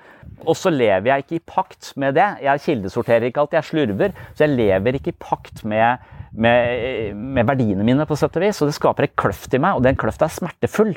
Og 0.45 0.57
så 0.57 0.71
lever 0.73 1.11
jeg 1.11 1.25
ikke 1.25 1.37
i 1.39 1.45
pakt 1.49 1.91
med 1.99 2.17
det. 2.17 2.27
Jeg 2.45 2.63
kildesorterer 2.65 3.27
ikke 3.29 3.43
alt, 3.43 3.57
jeg 3.57 3.69
slurver. 3.69 4.13
Så 4.33 4.45
jeg 4.45 4.57
lever 4.57 4.97
ikke 4.97 5.13
i 5.13 5.19
pakt 5.19 5.63
med, 5.67 6.03
med, 6.31 7.15
med 7.15 7.47
verdiene 7.47 7.85
mine, 7.87 8.05
på 8.07 8.17
sett 8.19 8.35
og 8.37 8.45
vis. 8.45 8.61
Og 8.61 8.71
det 8.71 8.77
skaper 8.77 9.07
en 9.07 9.15
kløft 9.19 9.55
i 9.55 9.61
meg, 9.63 9.77
og 9.77 9.85
den 9.85 9.99
kløfta 9.99 10.27
er 10.27 10.35
smertefull. 10.35 10.93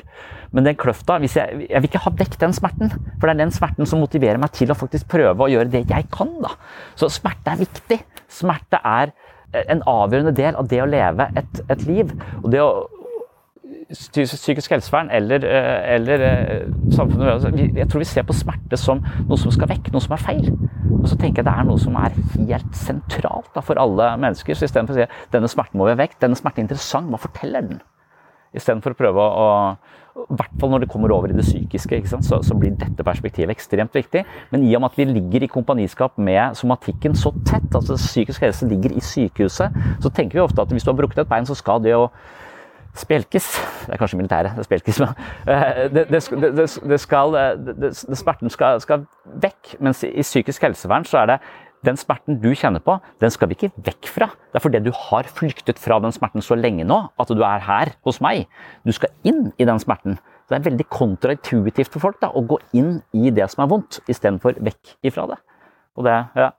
Men 0.51 0.67
den 0.67 0.79
kløfta, 0.79 1.19
jeg, 1.23 1.65
jeg, 1.67 1.81
vil 1.81 1.89
ikke 1.89 2.03
ha 2.05 2.13
vekk 2.21 2.37
den 2.43 2.55
smerten. 2.57 2.93
For 3.17 3.27
det 3.27 3.35
er 3.35 3.43
den 3.45 3.55
smerten 3.55 3.89
som 3.89 4.03
motiverer 4.03 4.41
meg 4.41 4.53
til 4.57 4.73
å 4.73 4.77
faktisk 4.77 5.09
prøve 5.11 5.47
å 5.47 5.51
gjøre 5.51 5.71
det 5.73 5.85
jeg 5.91 6.09
kan. 6.13 6.33
da. 6.43 6.55
Så 6.99 7.11
smerte 7.11 7.53
er 7.53 7.61
viktig. 7.63 8.01
Smerte 8.31 8.81
er 8.83 9.13
en 9.67 9.83
avgjørende 9.89 10.33
del 10.35 10.55
av 10.55 10.67
det 10.71 10.79
å 10.83 10.89
leve 10.89 11.27
et, 11.39 11.63
et 11.71 11.85
liv. 11.87 12.11
Og 12.41 12.51
det 12.53 12.63
å 12.63 12.71
psykisk 13.91 14.71
helsevern 14.71 15.09
eller, 15.11 15.43
eh, 15.45 15.95
eller 15.95 16.25
eh, 16.27 16.65
samfunnet 16.95 17.31
altså, 17.33 17.51
Jeg 17.55 17.87
tror 17.89 18.03
vi 18.03 18.09
ser 18.09 18.25
på 18.27 18.35
smerte 18.35 18.77
som 18.79 19.03
noe 19.27 19.39
som 19.39 19.53
skal 19.53 19.69
vekk, 19.71 19.91
noe 19.93 20.03
som 20.03 20.15
er 20.15 20.23
feil. 20.23 20.51
Og 21.01 21.07
så 21.09 21.17
tenker 21.17 21.41
jeg 21.41 21.49
det 21.49 21.55
er 21.55 21.67
noe 21.67 21.81
som 21.81 21.95
er 21.99 22.15
helt 22.37 22.75
sentralt 22.77 23.49
da, 23.55 23.63
for 23.65 23.79
alle 23.81 24.13
mennesker. 24.21 24.55
Så 24.55 24.67
istedenfor 24.67 24.97
å 24.97 25.01
si 25.01 25.31
denne 25.33 25.49
smerten 25.51 25.79
må 25.79 25.89
vi 25.89 25.95
ha 25.95 26.01
vekk, 26.03 26.19
denne 26.21 26.39
smerten 26.39 26.63
er 26.63 26.69
interessant, 26.69 27.11
hva 27.11 27.21
forteller 27.21 27.67
den? 27.67 27.81
Istedenfor 28.55 28.95
å 28.95 28.99
prøve 28.99 29.25
å 29.25 29.49
i 30.11 30.35
hvert 30.35 30.55
fall 30.59 30.73
når 30.73 30.83
det 30.83 30.89
kommer 30.91 31.11
over 31.15 31.31
i 31.31 31.35
det 31.37 31.45
psykiske, 31.45 32.01
så, 32.11 32.41
så, 32.43 32.55
blir 32.59 32.73
dette 32.75 33.03
perspektivet 33.07 33.53
ekstremt 33.55 33.95
viktig. 33.95 34.25
Men 34.51 34.65
i 34.67 34.73
og 34.75 34.83
med 34.83 34.91
at 34.91 34.99
vi 34.99 35.05
ligger 35.07 35.45
i 35.45 35.49
kompaniskap 35.51 36.19
med 36.19 36.57
somatikken 36.59 37.15
så 37.15 37.31
tett, 37.47 37.69
altså 37.71 37.95
psykisk 37.95 38.43
helse 38.43 38.67
ligger 38.67 38.91
i 38.91 39.03
sykehuset, 39.05 39.79
så 40.03 40.11
tenker 40.11 40.39
vi 40.39 40.43
ofte 40.43 40.61
at 40.61 40.75
hvis 40.75 40.83
du 40.83 40.91
har 40.91 40.99
brukket 40.99 41.23
et 41.23 41.31
bein, 41.31 41.47
så 41.47 41.55
skal 41.55 41.79
det 41.83 41.95
å 41.95 42.09
spjelkes. 42.97 43.47
Det 43.85 43.95
er 43.95 43.99
kanskje 44.01 44.19
militæret, 44.19 44.55
det 44.57 44.67
spjelkes, 44.67 44.99
men 44.99 45.11
eh, 45.47 45.83
det, 45.93 46.05
det, 46.11 46.21
det, 46.43 46.67
det 46.91 46.99
skal, 46.99 47.35
det, 47.81 47.91
smerten 48.19 48.51
skal, 48.53 48.81
skal, 48.83 49.05
vekk. 49.41 49.75
Mens 49.79 50.03
i 50.07 50.23
psykisk 50.25 50.65
helsevern 50.67 51.07
så 51.07 51.23
er 51.23 51.33
det 51.33 51.37
den 51.85 51.97
smerten 51.97 52.37
du 52.41 52.51
kjenner 52.53 52.81
på, 52.83 52.97
den 53.21 53.33
skal 53.33 53.49
vi 53.49 53.57
ikke 53.57 53.71
vekk 53.87 54.09
fra. 54.11 54.27
Det 54.51 54.59
er 54.59 54.63
fordi 54.63 54.83
du 54.85 54.91
har 54.93 55.29
flyktet 55.29 55.79
fra 55.81 55.97
den 56.03 56.13
smerten 56.13 56.43
så 56.45 56.57
lenge 56.57 56.85
nå 56.85 56.99
at 57.19 57.31
du 57.33 57.41
er 57.45 57.63
her 57.65 57.95
hos 58.05 58.21
meg. 58.21 58.45
Du 58.85 58.93
skal 58.93 59.13
inn 59.27 59.49
i 59.57 59.65
den 59.65 59.81
smerten. 59.81 60.19
Det 60.49 60.59
er 60.59 60.67
veldig 60.67 60.85
kontraintuitivt 60.91 61.93
for 61.93 62.03
folk 62.03 62.19
da, 62.21 62.29
å 62.35 62.43
gå 62.45 62.59
inn 62.77 62.99
i 63.15 63.31
det 63.33 63.47
som 63.53 63.63
er 63.63 63.71
vondt, 63.71 64.01
istedenfor 64.11 64.59
vekk 64.61 64.97
ifra 65.07 65.29
det. 65.31 65.39
Og 65.97 66.05
det, 66.05 66.17
ja. 66.37 66.51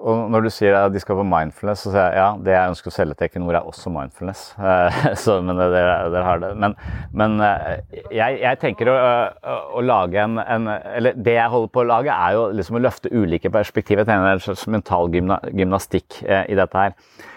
Og 0.00 0.30
når 0.32 0.46
du 0.46 0.50
sier 0.52 0.72
at 0.78 0.94
de 0.94 1.00
skal 1.02 1.18
på 1.18 1.24
mindfulness, 1.28 1.82
så 1.84 1.92
sier 1.92 2.06
jeg 2.14 2.20
ja, 2.22 2.28
det 2.40 2.54
jeg 2.54 2.72
ønsker 2.72 2.88
å 2.88 2.94
selge 2.94 3.16
til 3.18 3.26
Equinor 3.28 3.58
er 3.58 3.66
også 3.68 3.92
mindfulness. 3.92 4.44
så, 5.22 5.36
men 5.44 5.60
dere 5.60 6.22
har 6.24 6.40
det. 6.40 6.54
Men, 6.62 6.76
men 7.12 7.36
eh, 7.44 7.98
jeg, 8.16 8.38
jeg, 8.40 8.60
tenker 8.62 8.88
å, 8.88 8.96
å, 9.76 9.84
lage 9.84 10.22
en, 10.22 10.40
en, 10.40 10.70
Eller 10.94 11.18
det 11.20 11.36
jeg 11.36 11.52
holder 11.52 11.74
på 11.74 11.84
å 11.84 11.88
lage, 11.90 12.14
er 12.14 12.38
jo 12.38 12.46
liksom 12.56 12.80
å 12.80 12.84
løfte 12.86 13.12
ulike 13.12 13.52
perspektiver. 13.52 14.06
Jeg 14.06 14.12
tenker 14.12 14.32
en 14.32 14.46
slags 14.46 14.64
mental 14.72 15.12
gymnastikk 15.12 16.22
eh, 16.24 16.46
i 16.48 16.56
dette 16.56 16.86
her. 16.86 16.96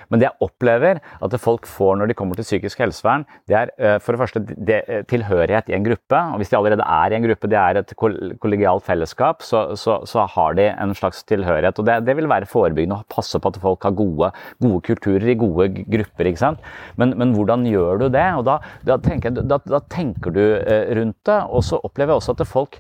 Men 0.10 0.22
det 0.22 0.30
jeg 0.30 0.48
opplever 0.48 1.02
at 1.24 1.38
folk 1.42 1.68
får 1.70 2.00
når 2.00 2.12
de 2.12 2.18
kommer 2.18 2.40
til 2.40 2.48
psykisk 2.48 2.82
helsevern, 2.84 3.26
det 3.50 3.58
er 3.60 3.72
eh, 3.78 3.98
for 4.04 4.16
det 4.16 4.22
første 4.24 4.42
det, 4.44 4.80
eh, 4.88 5.04
tilhørighet 5.10 5.70
i 5.72 5.78
en 5.78 5.86
gruppe. 5.86 6.20
og 6.34 6.42
Hvis 6.42 6.54
de 6.54 6.60
allerede 6.60 6.88
er 6.88 7.14
i 7.14 7.18
en 7.18 7.28
gruppe, 7.28 7.50
det 7.52 7.60
er 7.60 7.82
et 7.82 7.94
kollegialt 7.98 8.86
fellesskap, 8.88 9.44
så, 9.46 9.66
så, 9.80 10.00
så 10.10 10.26
har 10.36 10.58
de 10.60 10.70
en 10.72 10.96
slags 10.98 11.24
tilhørighet. 11.30 11.80
og 11.80 11.90
Det, 11.90 12.00
det 12.08 12.18
vil 12.20 12.30
være 12.32 12.50
forebyggende 12.50 13.02
å 13.02 13.08
passe 13.12 13.40
på 13.40 13.54
at 13.54 13.62
folk 13.64 13.88
har 13.88 13.96
gode, 13.98 14.32
gode 14.64 14.82
kulturer 14.88 15.30
i 15.32 15.38
gode 15.40 15.70
grupper. 15.82 16.32
ikke 16.32 16.44
sant? 16.44 16.74
Men, 17.00 17.16
men 17.20 17.36
hvordan 17.38 17.68
gjør 17.70 18.06
du 18.06 18.10
det? 18.14 18.28
Og 18.40 18.46
da, 18.50 18.60
da, 18.88 19.00
tenker, 19.04 19.34
da, 19.40 19.60
da 19.60 19.82
tenker, 19.92 20.34
du 20.34 20.44
eh, 20.44 20.92
rundt 20.98 21.20
det. 21.28 21.40
Og 21.54 21.66
så 21.66 21.80
opplever 21.84 22.14
jeg 22.14 22.24
også 22.24 22.38
at 22.38 22.46
folk, 22.50 22.80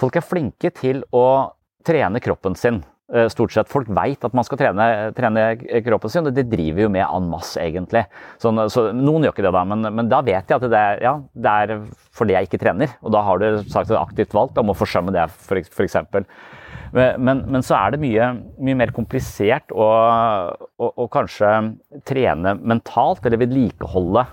folk 0.00 0.16
er 0.18 0.26
flinke 0.26 0.72
til 0.76 1.04
å 1.14 1.26
trene 1.86 2.22
kroppen 2.22 2.56
sin. 2.58 2.82
Eh, 3.12 3.28
stort 3.28 3.52
sett. 3.52 3.68
Folk 3.68 3.90
veit 3.92 4.22
at 4.24 4.32
man 4.32 4.46
skal 4.46 4.56
trene, 4.56 4.84
trene, 5.12 5.42
kroppen 5.84 6.08
sin, 6.08 6.28
og 6.30 6.32
det 6.32 6.46
driver 6.48 6.86
jo 6.86 6.92
med 6.94 7.04
en 7.04 7.26
masse, 7.28 7.58
egentlig. 7.60 8.06
Så, 8.40 8.48
så 8.72 8.86
noen 8.96 9.26
gjør 9.26 9.34
ikke 9.34 9.44
det, 9.44 9.52
da, 9.52 9.64
men, 9.68 9.84
men, 9.84 10.08
da 10.08 10.22
vet 10.24 10.48
jeg 10.48 10.56
at 10.56 10.64
det 10.72 10.80
er, 10.80 11.02
ja, 11.04 11.12
det 11.44 11.52
er 11.52 11.74
fordi 12.16 12.38
jeg 12.38 12.48
ikke 12.48 12.62
trener. 12.62 12.94
Og 13.04 13.12
da 13.12 13.20
har 13.26 13.42
du 13.42 13.60
sagt 13.68 13.92
et 13.92 14.00
aktivt 14.00 14.32
valgt 14.32 14.56
om 14.62 14.72
å 14.72 14.76
forsømme 14.78 15.12
det, 15.12 15.26
f.eks. 15.28 16.08
Men, 16.14 16.30
men, 17.20 17.44
men, 17.52 17.60
så 17.60 17.76
er 17.82 17.92
det 17.92 18.00
mye, 18.00 18.30
mye 18.64 18.80
mer 18.80 18.94
komplisert 18.96 19.76
å, 19.76 19.90
å, 20.80 20.90
å, 20.96 21.10
kanskje 21.12 21.52
trene 22.08 22.56
mentalt, 22.64 23.28
eller 23.28 23.44
vedlikeholde 23.44 24.24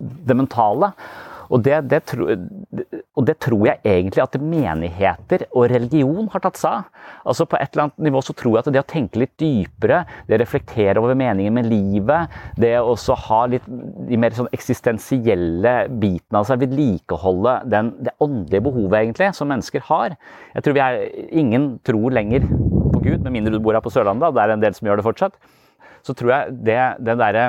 det 0.00 0.34
mentale. 0.34 0.90
Og 1.50 1.62
det, 1.66 1.76
det, 1.90 2.00
tro, 2.06 2.28
og 2.30 3.26
det, 3.26 3.36
tror 3.42 3.64
jeg 3.66 3.80
egentlig 3.82 4.22
at 4.22 4.36
menigheter 4.38 5.44
og 5.50 5.66
religion 5.72 6.28
har 6.30 6.42
tatt 6.44 6.60
seg 6.60 6.76
av. 6.78 7.06
Altså 7.26 7.46
På 7.50 7.58
et 7.58 7.74
eller 7.74 7.88
annet 7.88 8.04
nivå 8.06 8.22
så 8.24 8.34
tror 8.38 8.54
jeg 8.54 8.62
at 8.62 8.70
det 8.76 8.82
å 8.82 8.88
tenke 8.88 9.22
litt 9.22 9.34
dypere, 9.40 10.04
det 10.28 10.38
å 10.38 10.40
reflektere 10.44 11.02
over 11.02 11.18
meningen 11.18 11.56
med 11.56 11.68
livet, 11.70 12.36
det 12.60 12.76
å 12.78 12.92
også 12.94 13.16
ha 13.26 13.40
litt 13.50 13.66
de 13.66 14.18
mer 14.20 14.36
sånn 14.36 14.50
eksistensielle 14.54 15.74
bitene 15.90 16.42
av 16.42 16.48
seg, 16.48 16.62
vedlikeholde 16.62 17.56
det 17.70 18.14
åndelige 18.22 18.64
behovet 18.68 19.00
egentlig 19.02 19.32
som 19.36 19.50
mennesker 19.50 19.84
har. 19.90 20.14
Jeg 20.54 20.66
tror 20.66 20.78
vi 20.78 20.84
er, 20.84 21.00
Ingen 21.40 21.72
tror 21.86 22.12
lenger 22.14 22.46
på 22.46 23.02
Gud, 23.02 23.22
med 23.24 23.32
mindre 23.32 23.54
du 23.54 23.62
bor 23.62 23.76
her 23.76 23.82
på 23.84 23.92
Sørlandet, 23.92 24.28
og 24.28 24.36
det 24.36 24.44
er 24.44 24.54
en 24.54 24.62
del 24.62 24.76
som 24.76 24.88
gjør 24.88 25.00
det 25.00 25.06
fortsatt. 25.06 25.36
Så 26.06 26.14
tror 26.16 26.32
jeg 26.32 26.56
det, 26.66 26.78
det 27.04 27.18
derre 27.20 27.44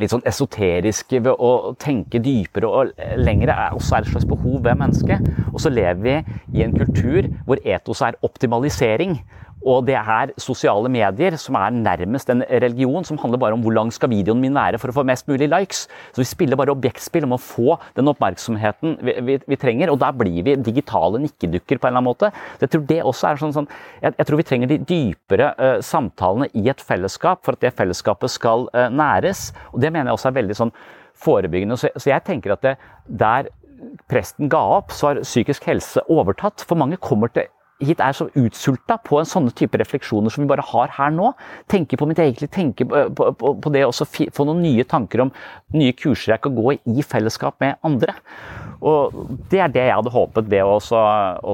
litt 0.00 0.12
sånn 0.12 0.24
esoteriske 0.28 1.20
ved 1.24 1.36
å 1.36 1.74
tenke 1.80 2.20
dypere 2.22 2.68
og 2.68 2.92
lengre 3.20 3.54
er 3.54 3.76
også 3.76 3.98
et 3.98 4.08
slags 4.10 4.28
behov 4.28 4.62
ved 4.64 4.78
mennesket. 4.80 5.28
Og 5.52 5.60
så 5.62 5.72
lever 5.72 6.02
vi 6.02 6.16
i 6.58 6.64
en 6.64 6.74
kultur 6.76 7.28
hvor 7.46 7.60
etos 7.64 8.02
er 8.04 8.18
optimalisering. 8.24 9.18
Og 9.68 9.84
det 9.86 9.94
er 9.98 10.32
sosiale 10.42 10.90
medier 10.90 11.36
som 11.40 11.56
er 11.58 11.74
nærmest 11.74 12.30
en 12.32 12.42
religion 12.50 13.06
som 13.06 13.18
handler 13.22 13.40
bare 13.42 13.56
om 13.56 13.62
hvor 13.62 13.74
lang 13.76 13.92
skal 13.94 14.10
videoen 14.10 14.40
min 14.42 14.56
være 14.56 14.80
for 14.82 14.90
å 14.90 14.96
få 14.96 15.04
mest 15.06 15.28
mulig 15.30 15.48
likes. 15.52 15.84
Så 16.10 16.22
vi 16.22 16.28
spiller 16.28 16.58
bare 16.58 16.74
objektspill 16.74 17.26
om 17.28 17.36
å 17.36 17.40
få 17.40 17.76
den 17.96 18.10
oppmerksomheten 18.10 18.98
vi, 19.06 19.16
vi, 19.28 19.38
vi 19.46 19.60
trenger. 19.60 19.92
Og 19.92 20.00
der 20.02 20.16
blir 20.18 20.42
vi 20.46 20.56
digitale 20.58 21.22
nikkedukker 21.22 21.78
på 21.78 21.88
en 21.88 21.92
eller 21.92 22.02
annen 22.02 22.10
måte. 22.10 22.32
Så 22.56 22.66
jeg 22.66 22.74
tror 22.74 22.86
det 22.90 23.00
også 23.06 23.30
er 23.30 23.42
sånn, 23.44 23.56
sånn 23.58 23.70
jeg, 24.02 24.16
jeg, 24.16 24.28
tror 24.28 24.42
vi 24.42 24.48
trenger 24.50 24.72
de 24.72 24.80
dypere 24.88 25.52
uh, 25.60 25.78
samtalene 25.84 26.50
i 26.58 26.66
et 26.72 26.82
fellesskap 26.82 27.46
for 27.46 27.56
at 27.56 27.62
det 27.62 27.74
fellesskapet 27.78 28.34
skal 28.34 28.66
uh, 28.74 28.88
næres. 28.90 29.50
Og 29.70 29.82
det 29.84 29.92
mener 29.94 30.10
jeg 30.10 30.18
også 30.18 30.32
er 30.32 30.38
veldig 30.42 30.58
sånn 30.58 30.76
forebyggende. 31.22 31.78
Så, 31.78 31.92
så 31.94 32.10
jeg 32.10 32.26
tenker 32.26 32.56
at 32.56 32.66
det, 32.66 32.76
der 33.06 33.50
presten 34.10 34.50
ga 34.50 34.60
opp, 34.78 34.94
så 34.94 35.10
har 35.12 35.24
psykisk 35.24 35.66
helse 35.70 36.02
overtatt. 36.10 36.64
For 36.66 36.78
mange 36.78 36.98
kommer 37.02 37.30
til 37.34 37.46
hit 37.86 38.00
er 38.02 38.14
så 38.16 38.28
utsulta 38.38 38.98
på 39.02 39.18
en 39.20 39.28
sånne 39.28 39.52
type 39.58 39.78
refleksjoner 39.80 40.32
som 40.32 40.44
vi 40.44 40.50
bare 40.50 40.64
har 40.72 40.92
her 40.96 41.12
nå. 41.14 41.32
Tenke 41.70 41.98
på 41.98 42.08
mitt 42.08 42.20
eget 42.22 42.42
liv, 42.42 42.50
tenke 42.52 42.86
på, 42.88 43.04
på, 43.10 43.52
på 43.62 43.74
det 43.74 43.84
også, 43.86 44.08
få 44.34 44.46
noen 44.48 44.62
nye 44.64 44.86
tanker 44.88 45.26
om 45.26 45.34
nye 45.76 45.94
kurser 45.96 46.36
jeg 46.36 46.44
kan 46.44 46.56
gå 46.56 46.76
i 46.76 47.06
fellesskap 47.06 47.58
med 47.62 47.78
andre. 47.86 48.16
Og 48.82 49.14
Det 49.50 49.60
er 49.62 49.70
det 49.72 49.86
jeg 49.86 49.96
hadde 49.98 50.14
håpet 50.14 50.50
ved 50.50 50.64
å 50.66 50.76
også, 50.78 51.04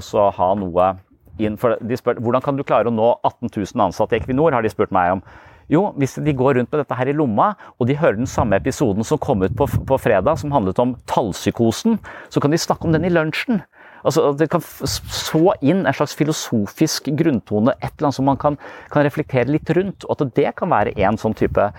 også 0.00 0.30
ha 0.38 0.54
noe 0.58 0.94
inn. 1.42 1.58
For 1.60 1.78
de 1.84 1.98
spør, 1.98 2.20
hvordan 2.22 2.44
kan 2.44 2.58
du 2.58 2.66
klare 2.66 2.90
å 2.90 2.94
nå 2.94 3.12
18 3.22 3.52
000 3.52 3.86
ansatte 3.88 4.16
i 4.16 4.22
Equinor, 4.22 4.56
har 4.56 4.64
de 4.64 4.72
spurt 4.72 4.94
meg 4.94 5.18
om. 5.18 5.24
Jo, 5.68 5.90
hvis 6.00 6.16
de 6.24 6.32
går 6.32 6.56
rundt 6.56 6.70
med 6.72 6.80
dette 6.80 6.96
her 6.96 7.10
i 7.10 7.16
lomma, 7.16 7.50
og 7.76 7.90
de 7.90 7.96
hører 8.00 8.16
den 8.16 8.30
samme 8.30 8.56
episoden 8.56 9.04
som 9.04 9.20
kom 9.20 9.44
ut 9.44 9.52
på, 9.56 9.66
på 9.68 9.98
fredag, 10.00 10.40
som 10.40 10.52
handlet 10.54 10.80
om 10.80 10.94
tallpsykosen, 11.10 11.98
så 12.32 12.40
kan 12.40 12.54
de 12.54 12.60
snakke 12.60 12.88
om 12.88 12.96
den 12.96 13.04
i 13.04 13.12
lunsjen. 13.12 13.60
Altså, 14.04 14.32
det 14.38 14.50
kan 14.52 14.62
så 14.62 15.54
inn 15.60 15.86
en 15.86 15.94
slags 15.94 16.14
filosofisk 16.18 17.10
grunntone, 17.18 17.74
et 17.78 17.90
eller 17.90 18.08
annet 18.08 18.18
som 18.18 18.28
man 18.28 18.36
kan, 18.40 18.58
kan 18.92 19.06
reflektere 19.06 19.50
litt 19.50 19.70
rundt. 19.70 20.04
Og 20.06 20.16
at 20.16 20.34
det 20.36 20.52
kan 20.56 20.70
være 20.70 20.94
en 20.96 21.18
sånn 21.18 21.34
type 21.34 21.70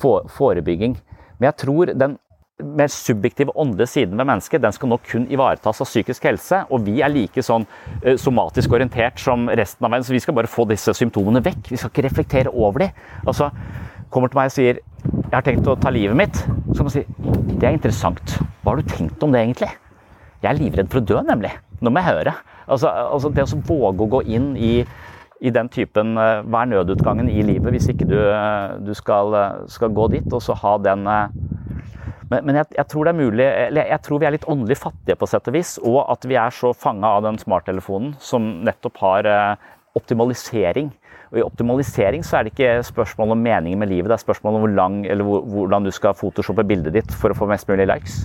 forebygging. 0.00 0.96
Men 1.38 1.50
jeg 1.50 1.60
tror 1.64 1.92
den 1.92 2.16
mer 2.56 2.88
subjektive 2.88 3.52
åndelige 3.52 3.90
siden 3.92 4.16
ved 4.16 4.24
mennesket 4.30 4.62
den 4.64 4.72
skal 4.72 4.88
nå 4.88 4.96
kun 5.04 5.26
ivaretas 5.28 5.82
av 5.84 5.88
psykisk 5.90 6.24
helse. 6.24 6.62
Og 6.72 6.86
vi 6.86 7.02
er 7.04 7.12
like 7.12 7.42
sånn 7.44 7.66
somatisk 8.16 8.72
orientert 8.72 9.20
som 9.20 9.44
resten 9.48 9.84
av 9.84 9.92
verden, 9.92 10.06
så 10.08 10.16
vi 10.16 10.22
skal 10.24 10.38
bare 10.38 10.48
få 10.48 10.64
disse 10.70 10.94
symptomene 10.96 11.44
vekk. 11.44 11.68
Vi 11.68 11.76
skal 11.76 11.92
ikke 11.92 12.06
reflektere 12.08 12.54
over 12.54 12.86
dem. 12.86 12.90
Altså, 13.26 13.50
kommer 14.08 14.32
til 14.32 14.38
meg 14.40 14.46
og 14.46 14.56
sier 14.56 14.80
'jeg 15.06 15.34
har 15.34 15.42
tenkt 15.42 15.66
å 15.66 15.78
ta 15.78 15.90
livet 15.90 16.16
mitt', 16.16 16.40
så 16.72 16.76
kan 16.76 16.84
man 16.84 16.90
si 16.90 17.04
'det 17.04 17.64
er 17.64 17.76
interessant'. 17.76 18.40
Hva 18.64 18.72
har 18.72 18.76
du 18.76 18.88
tenkt 18.88 19.22
om 19.22 19.32
det 19.32 19.40
egentlig? 19.40 19.68
Jeg 20.42 20.50
er 20.50 20.58
livredd 20.58 20.88
for 20.88 21.00
å 21.00 21.04
dø, 21.04 21.22
nemlig. 21.22 21.50
Nå 21.80 21.92
må 21.92 22.02
jeg 22.02 22.16
høre. 22.16 22.32
Altså, 22.66 22.90
altså 22.90 23.30
det 23.34 23.44
å 23.44 23.60
våge 23.68 24.06
å 24.06 24.12
gå 24.16 24.22
inn 24.36 24.54
i, 24.56 24.72
i 25.44 25.52
den 25.54 25.68
typen 25.70 26.16
Hva 26.16 26.62
er 26.62 26.70
nødutgangen 26.72 27.28
i 27.30 27.44
livet 27.46 27.76
hvis 27.76 27.90
ikke 27.92 28.08
du, 28.08 28.16
uh, 28.16 28.78
du 28.82 28.94
skal, 28.96 29.36
uh, 29.36 29.64
skal, 29.70 29.92
gå 29.94 30.08
dit, 30.16 30.26
og 30.32 30.42
så 30.42 30.56
ha 30.62 30.76
den 30.82 31.06
men, 31.06 32.40
men 32.42 32.56
jeg, 32.58 32.72
jeg, 32.74 32.88
tror 32.90 33.06
det 33.06 33.12
er 33.12 33.20
mulig, 33.20 33.44
eller 33.68 33.90
jeg 33.92 34.02
tror 34.02 34.18
vi 34.18 34.26
er 34.26 34.34
litt 34.34 34.48
åndelig 34.50 34.80
fattige 34.80 35.14
på 35.20 35.28
sett 35.30 35.46
og 35.46 35.54
vis, 35.54 35.76
og 35.78 36.00
at 36.10 36.26
vi 36.26 36.34
er 36.40 36.50
så 36.50 36.72
fanga 36.74 37.12
av 37.14 37.22
den 37.22 37.38
smarttelefonen 37.38 38.16
som 38.18 38.48
nettopp 38.66 38.98
har 38.98 39.28
optimalisering. 39.94 40.90
Og 41.32 41.40
I 41.40 41.44
optimalisering 41.44 42.24
så 42.26 42.38
er 42.38 42.46
det 42.46 42.54
ikke 42.54 42.86
spørsmål 42.86 43.34
om 43.34 43.42
meningen 43.42 43.80
med 43.80 43.90
livet, 43.90 44.10
det 44.10 44.18
er 44.18 44.22
spørsmål 44.22 44.58
om 44.58 44.66
hvor 44.66 44.74
lang, 44.74 44.98
eller 45.06 45.26
hvordan 45.26 45.86
du 45.86 45.90
skal 45.94 46.14
photoshoppe 46.18 46.66
bildet 46.66 46.94
ditt 46.94 47.14
for 47.14 47.32
å 47.32 47.38
få 47.38 47.48
mest 47.50 47.68
mulig 47.70 47.88
likes. 47.90 48.22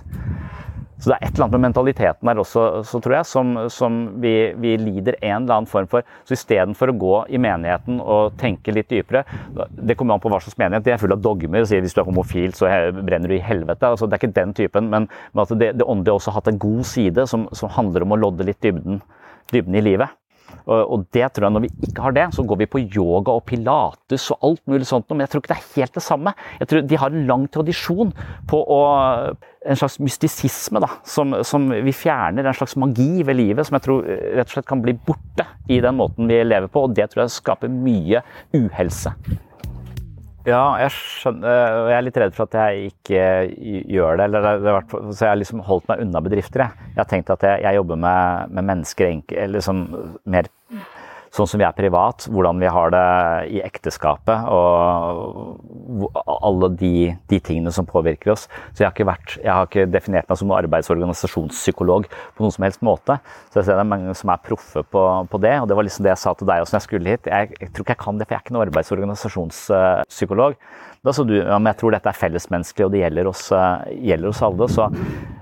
Så 1.01 1.09
det 1.09 1.15
er 1.17 1.25
et 1.25 1.33
eller 1.33 1.47
annet 1.47 1.57
med 1.57 1.63
mentaliteten 1.65 2.29
der 2.29 2.39
også, 2.43 2.65
så 2.85 2.99
tror 3.01 3.15
jeg, 3.17 3.27
som, 3.29 3.55
som 3.73 3.99
vi, 4.21 4.33
vi, 4.61 4.75
lider 4.77 5.17
en 5.17 5.41
eller 5.41 5.55
annen 5.55 5.69
form 5.69 5.89
for. 5.89 6.05
Så 6.27 6.37
istedenfor 6.37 6.93
å 6.93 6.97
gå 7.01 7.15
i 7.33 7.41
menigheten 7.41 7.97
og 8.01 8.37
tenke 8.41 8.73
litt 8.75 8.91
dypere 8.91 9.23
Det 9.71 9.95
kommer 9.97 10.15
an 10.15 10.21
på 10.21 10.29
hva 10.31 10.41
slags 10.43 10.59
menighet. 10.61 10.85
De 10.85 10.93
er 10.93 11.01
full 11.01 11.15
av 11.15 11.23
dogmer. 11.25 11.65
sier 11.65 11.81
Hvis 11.81 11.97
du 11.97 12.03
er 12.03 12.09
homofil, 12.09 12.53
så 12.57 12.69
brenner 13.01 13.33
du 13.33 13.37
i 13.39 13.43
helvete. 13.43 13.89
Altså, 13.89 14.05
det 14.05 14.17
er 14.17 14.21
ikke 14.21 14.37
den 14.37 14.55
typen. 14.57 14.93
Men, 14.93 15.09
men 15.33 15.43
at 15.43 15.57
det, 15.57 15.73
det 15.81 15.89
åndelige 15.89 16.19
også 16.19 16.31
har 16.31 16.41
hatt 16.41 16.53
en 16.53 16.61
god 16.61 16.85
side 16.85 17.25
som, 17.33 17.49
som 17.57 17.73
handler 17.73 18.05
om 18.05 18.13
å 18.13 18.21
lodde 18.21 18.45
litt 18.45 18.61
dybden, 18.61 19.01
dybden 19.53 19.81
i 19.81 19.85
livet. 19.89 20.20
Og 20.65 21.05
det 21.13 21.31
tror 21.33 21.47
jeg 21.47 21.55
Når 21.55 21.63
vi 21.65 21.71
ikke 21.87 22.03
har 22.05 22.15
det, 22.15 22.27
så 22.35 22.45
går 22.47 22.61
vi 22.61 22.69
på 22.69 22.81
yoga 22.83 23.35
og 23.37 23.45
pilates 23.49 24.29
og 24.33 24.49
alt 24.49 24.63
mulig 24.69 24.87
sånt. 24.89 25.09
Men 25.09 25.25
jeg 25.25 25.33
tror 25.33 25.43
ikke 25.43 25.53
det 25.53 25.59
er 25.59 25.69
helt 25.81 25.97
det 25.97 26.05
samme. 26.05 26.35
Jeg 26.59 26.71
tror 26.71 26.87
De 26.87 26.99
har 27.03 27.11
en 27.11 27.27
lang 27.29 27.47
tradisjon 27.51 28.13
på 28.49 28.61
å, 28.61 28.81
en 29.61 29.77
slags 29.77 29.99
mystisisme 30.01 30.81
da, 30.83 30.89
som, 31.07 31.35
som, 31.47 31.69
vi 31.71 31.93
fjerner. 31.95 32.47
En 32.47 32.57
slags 32.57 32.77
magi 32.79 33.23
ved 33.27 33.39
livet 33.39 33.67
som 33.67 33.77
jeg 33.77 33.87
tror 33.87 34.03
rett 34.07 34.49
og 34.49 34.55
slett 34.55 34.69
kan 34.69 34.83
bli 34.83 34.95
borte 35.07 35.47
i 35.71 35.81
den 35.83 35.97
måten 35.99 36.29
vi 36.31 36.41
lever 36.45 36.71
på. 36.71 36.87
Og 36.87 36.97
det 36.97 37.11
tror 37.11 37.25
jeg 37.25 37.37
skaper 37.37 37.71
mye 37.71 38.23
uhelse. 38.57 39.15
Ja, 40.47 40.61
jeg 40.81 40.93
skjønner. 40.95 41.75
Og 41.83 41.89
Jeg 41.91 41.97
er 41.97 42.05
litt 42.07 42.17
redd 42.23 42.33
for 42.37 42.49
at 42.49 42.57
jeg 42.57 42.91
ikke 42.91 43.25
gjør 43.93 44.17
det. 44.17 44.25
Eller 44.29 44.87
så 45.13 45.27
jeg 45.27 45.29
har 45.29 45.37
liksom 45.37 45.61
holdt 45.67 45.89
meg 45.91 46.01
unna 46.05 46.23
bedrifter. 46.25 46.65
Jeg, 46.65 46.89
jeg 46.95 47.01
har 47.01 47.09
tenkt 47.11 47.29
at 47.33 47.45
jeg, 47.45 47.61
jeg 47.67 47.77
jobber 47.77 48.01
med, 48.07 48.55
med 48.57 48.69
mennesker 48.71 49.11
eller 49.11 49.53
liksom 49.59 49.83
mer 50.25 50.49
sånn 51.31 51.47
som 51.47 51.61
vi 51.61 51.65
er 51.65 51.75
privat, 51.75 52.25
hvordan 52.27 52.59
vi 52.59 52.69
har 52.71 52.91
det 52.91 53.05
i 53.55 53.61
ekteskapet 53.63 54.49
og 54.51 56.11
alle 56.27 56.69
de, 56.75 56.93
de 57.31 57.39
tingene 57.39 57.71
som 57.71 57.87
påvirker 57.87 58.33
oss. 58.33 58.47
Så 58.75 58.83
jeg 58.83 58.89
har 58.89 59.07
vært, 59.07 59.37
jeg 59.39 59.51
har 59.51 59.69
ikke 59.69 59.87
definert 59.91 60.27
meg 60.27 60.39
som 60.41 60.51
arbeids- 60.55 60.91
og 60.91 60.99
på 60.99 61.87
noen 61.87 62.51
som 62.51 62.65
helst 62.65 62.83
måte. 62.83 63.17
Så 63.49 63.61
jeg 63.61 63.69
ser 63.69 63.79
det 63.79 63.85
er 63.85 63.91
mange 63.93 64.15
som 64.17 64.33
er 64.33 64.43
proffe 64.43 64.83
på, 64.83 65.05
på 65.31 65.41
det, 65.43 65.55
og 65.61 65.69
det 65.69 65.77
var 65.77 65.87
liksom 65.87 66.05
det 66.05 66.11
jeg 66.13 66.23
sa 66.23 66.35
til 66.35 66.49
deg 66.49 66.63
også 66.63 66.75
når 66.75 66.81
jeg 66.81 66.87
skulle 66.89 67.15
hit. 67.15 67.31
Jeg, 67.31 67.55
jeg 67.61 67.71
tror 67.71 67.85
ikke 67.85 67.95
jeg 67.95 68.03
kan 68.03 68.19
det, 68.19 68.27
for 68.27 68.35
jeg 68.35 68.41
er 68.41 68.45
ikke 68.45 68.57
noen 68.57 68.65
arbeids- 68.67 68.91
og 68.91 68.97
organisasjonspsykolog. 68.99 70.59
Da 71.01 71.15
sa 71.15 71.25
du 71.25 71.33
ja, 71.39 71.55
men 71.57 71.71
jeg 71.71 71.79
tror 71.79 71.95
dette 71.95 72.11
er 72.11 72.19
fellesmenneskelig 72.19 72.85
og 72.85 72.91
det 72.93 73.05
gjelder 73.05 73.31
oss, 73.31 73.47
gjelder 73.95 74.29
oss 74.29 74.43
alle. 74.45 74.67
Så 74.69 74.91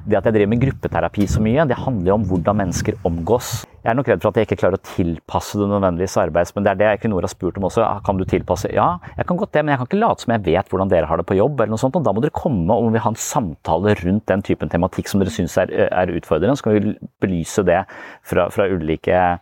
det 0.06 0.22
at 0.22 0.30
jeg 0.30 0.38
driver 0.38 0.54
med 0.54 0.64
gruppeterapi 0.64 1.28
så 1.34 1.44
mye, 1.44 1.66
det 1.68 1.82
handler 1.82 2.14
jo 2.14 2.20
om 2.22 2.30
hvordan 2.30 2.62
mennesker 2.62 3.02
omgås. 3.10 3.58
Jeg 3.80 3.92
er 3.94 3.96
nok 3.96 4.10
redd 4.12 4.24
for 4.24 4.34
at 4.34 4.40
jeg 4.40 4.48
ikke 4.50 4.58
klarer 4.60 4.76
å 4.76 4.84
tilpasse 4.84 5.60
det 5.60 5.68
nødvendigvis 5.72 6.18
arbeids, 6.20 6.52
men 6.56 6.66
det 6.66 6.72
er 6.72 6.80
det 6.82 6.88
Equinor 6.90 7.24
har 7.24 7.32
spurt 7.32 7.60
om 7.62 7.68
også. 7.70 7.86
Kan 8.04 8.20
du 8.20 8.26
tilpasse? 8.28 8.72
Ja, 8.76 8.90
jeg 9.16 9.28
kan 9.30 9.40
godt 9.40 9.54
det, 9.56 9.64
men 9.64 9.72
jeg 9.74 9.82
kan 9.82 9.90
ikke 9.90 10.02
late 10.02 10.26
som 10.26 10.34
jeg 10.36 10.44
vet 10.50 10.72
hvordan 10.74 10.92
dere 10.92 11.08
har 11.08 11.22
det 11.22 11.28
på 11.30 11.38
jobb. 11.40 11.62
eller 11.62 11.76
noe 11.76 11.82
sånt, 11.82 11.96
og 11.96 12.04
Da 12.04 12.14
må 12.16 12.24
dere 12.26 12.36
komme 12.36 12.76
og 12.76 12.92
vi 12.92 13.04
ha 13.04 13.14
en 13.14 13.20
samtale 13.20 13.96
rundt 14.04 14.26
den 14.28 14.44
typen 14.44 14.72
tematikk 14.72 15.08
som 15.08 15.24
dere 15.24 15.32
syns 15.32 15.56
er, 15.62 15.72
er 15.88 16.12
utfordrende. 16.12 16.58
Så 16.60 16.68
kan 16.68 16.76
vi 16.76 16.96
belyse 17.24 17.64
det 17.64 17.84
fra, 18.28 18.50
fra 18.52 18.68
ulike 18.68 19.40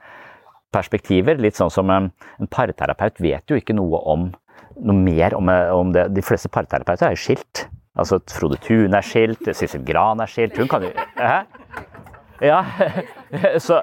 perspektiver. 0.76 1.42
Litt 1.42 1.58
sånn 1.58 1.74
som 1.74 1.90
en 1.90 2.12
parterapeut 2.54 3.18
vet 3.24 3.50
jo 3.50 3.58
ikke 3.58 3.78
noe 3.78 4.04
om 4.06 4.30
noe 4.78 5.02
mer 5.02 5.34
om, 5.34 5.50
om 5.50 5.94
det. 5.96 6.10
De 6.14 6.22
fleste 6.22 6.52
parterapeuter 6.54 7.10
er 7.10 7.18
jo 7.18 7.24
skilt. 7.26 7.66
Altså 7.98 8.20
Frode 8.30 8.60
Thun 8.62 8.94
er 8.94 9.06
skilt, 9.06 9.48
Sissel 9.58 9.82
Gran 9.86 10.22
er 10.22 10.30
skilt. 10.30 10.58
Hun 10.60 10.70
kan 10.70 10.86
jo 10.86 10.94
Hæ? 11.18 11.40
Ja, 12.44 12.62
så, 13.66 13.80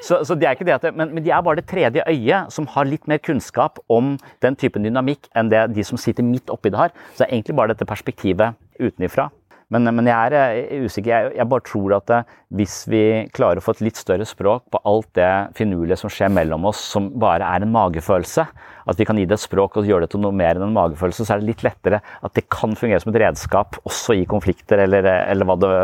så, 0.00 0.22
så, 0.24 0.34
de 0.34 0.46
er 0.48 0.56
ikke 0.56 0.68
det 0.68 0.94
men, 0.96 1.12
men, 1.12 1.22
de 1.24 1.32
er 1.34 1.42
bare 1.44 1.60
det 1.60 1.68
tredje 1.68 2.04
øyet 2.08 2.52
som 2.54 2.68
har 2.72 2.88
litt 2.88 3.08
mer 3.10 3.20
kunnskap 3.20 3.80
om 3.92 4.16
den 4.44 4.56
typen 4.56 4.86
dynamikk 4.86 5.28
enn 5.36 5.52
det 5.52 5.66
de 5.76 5.84
som 5.84 6.00
sitter 6.00 6.24
midt 6.24 6.48
oppi 6.52 6.72
det 6.72 6.80
har. 6.80 6.94
Så 7.12 7.22
det 7.22 7.28
er 7.28 7.36
egentlig 7.36 7.58
bare 7.58 7.74
dette 7.74 7.88
perspektivet 7.88 8.56
utenifra. 8.80 9.28
Men, 9.68 9.84
men, 9.92 10.06
jeg 10.08 10.32
er 10.32 10.34
eh, 10.56 10.84
usikker. 10.86 11.10
Jeg, 11.10 11.32
jeg, 11.36 11.48
bare 11.52 11.64
tror 11.66 11.94
at 11.98 12.12
eh, 12.14 12.36
hvis 12.56 12.76
vi 12.88 13.02
klarer 13.36 13.60
å 13.60 13.64
få 13.64 13.74
et 13.76 13.82
litt 13.84 14.00
større 14.00 14.24
språk 14.28 14.64
på 14.72 14.80
alt 14.88 15.10
det 15.18 15.32
finurlige 15.58 15.98
som 16.00 16.12
skjer 16.12 16.32
mellom 16.32 16.64
oss, 16.70 16.80
som 16.94 17.10
bare 17.20 17.44
er 17.44 17.66
en 17.66 17.74
magefølelse, 17.74 18.46
at 18.88 19.00
vi 19.00 19.04
kan 19.08 19.20
gi 19.20 19.26
det 19.28 19.36
et 19.36 19.44
språk 19.44 19.76
og 19.76 19.90
gjøre 19.90 20.06
det 20.06 20.14
til 20.14 20.24
noe 20.24 20.32
mer 20.32 20.56
enn 20.56 20.70
en 20.70 20.76
magefølelse, 20.76 21.26
så 21.26 21.36
er 21.36 21.42
det 21.42 21.50
litt 21.50 21.66
lettere 21.66 22.00
at 22.00 22.36
det 22.38 22.46
kan 22.48 22.72
fungere 22.80 23.02
som 23.04 23.12
et 23.12 23.20
redskap 23.26 23.76
også 23.84 24.16
i 24.16 24.24
konflikter, 24.30 24.80
eller, 24.86 25.04
eller 25.28 25.48
hva 25.50 25.58
det 25.60 25.74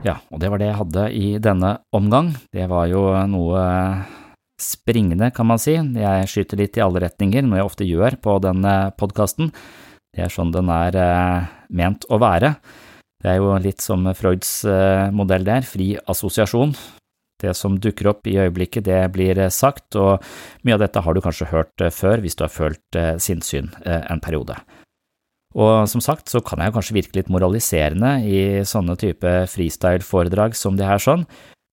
Ja, 0.00 0.16
og 0.32 0.40
det 0.40 0.48
var 0.48 0.60
det 0.60 0.70
jeg 0.70 0.78
hadde 0.78 1.02
i 1.12 1.26
denne 1.44 1.74
omgang. 1.92 2.32
Det 2.54 2.64
var 2.70 2.86
jo 2.88 3.02
noe 3.28 3.64
springende, 4.60 5.28
kan 5.36 5.48
man 5.48 5.60
si. 5.60 5.74
Jeg 5.76 6.30
skyter 6.30 6.60
litt 6.60 6.78
i 6.78 6.84
alle 6.84 7.02
retninger, 7.04 7.44
noe 7.44 7.60
jeg 7.60 7.68
ofte 7.68 7.88
gjør 7.88 8.16
på 8.24 8.38
denne 8.44 8.74
podkasten. 9.00 9.52
Det 10.10 10.24
er 10.24 10.32
sånn 10.32 10.54
den 10.54 10.72
er 10.72 10.96
eh, 10.96 11.50
ment 11.76 12.08
å 12.08 12.18
være. 12.20 12.54
Det 13.20 13.28
er 13.28 13.42
jo 13.42 13.52
litt 13.60 13.84
som 13.84 14.08
Freuds 14.16 14.64
eh, 14.64 15.12
modell 15.12 15.44
der, 15.44 15.68
fri 15.68 15.92
assosiasjon. 16.00 16.72
Det 17.40 17.52
som 17.56 17.76
dukker 17.80 18.10
opp 18.10 18.28
i 18.28 18.38
øyeblikket, 18.40 18.88
det 18.88 19.02
blir 19.12 19.38
eh, 19.38 19.52
sagt, 19.52 20.00
og 20.00 20.24
mye 20.64 20.78
av 20.78 20.86
dette 20.86 21.04
har 21.04 21.16
du 21.16 21.20
kanskje 21.24 21.52
hørt 21.52 21.88
før 21.92 22.24
hvis 22.24 22.40
du 22.40 22.46
har 22.48 22.52
følt 22.56 23.02
sinnssyn 23.20 23.68
en 23.84 24.24
periode. 24.24 24.56
Og 25.58 25.88
som 25.90 26.02
sagt 26.04 26.30
så 26.30 26.42
kan 26.46 26.62
jeg 26.62 26.74
kanskje 26.76 26.96
virke 26.98 27.18
litt 27.18 27.30
moraliserende 27.32 28.20
i 28.22 28.42
sånne 28.66 28.94
type 29.00 29.32
freestyle-foredrag 29.50 30.54
som 30.54 30.76
de 30.78 30.86
her 30.86 31.02
sånn, 31.02 31.24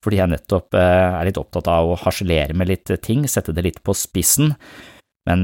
fordi 0.02 0.22
jeg 0.22 0.32
nettopp 0.32 0.78
er 0.78 1.28
litt 1.28 1.38
opptatt 1.38 1.70
av 1.70 1.92
å 1.92 2.00
harselere 2.02 2.56
med 2.58 2.72
litt 2.72 2.90
ting, 3.06 3.28
sette 3.30 3.54
det 3.54 3.66
litt 3.66 3.84
på 3.86 3.94
spissen, 3.98 4.56
men 5.30 5.44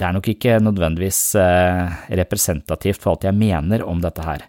det 0.00 0.06
er 0.08 0.14
nok 0.16 0.30
ikke 0.32 0.56
nødvendigvis 0.64 1.20
eh, 1.36 1.96
representativt 2.16 3.02
for 3.02 3.12
alt 3.12 3.26
jeg 3.28 3.36
mener 3.36 3.84
om 3.84 4.00
dette 4.00 4.24
her. 4.24 4.46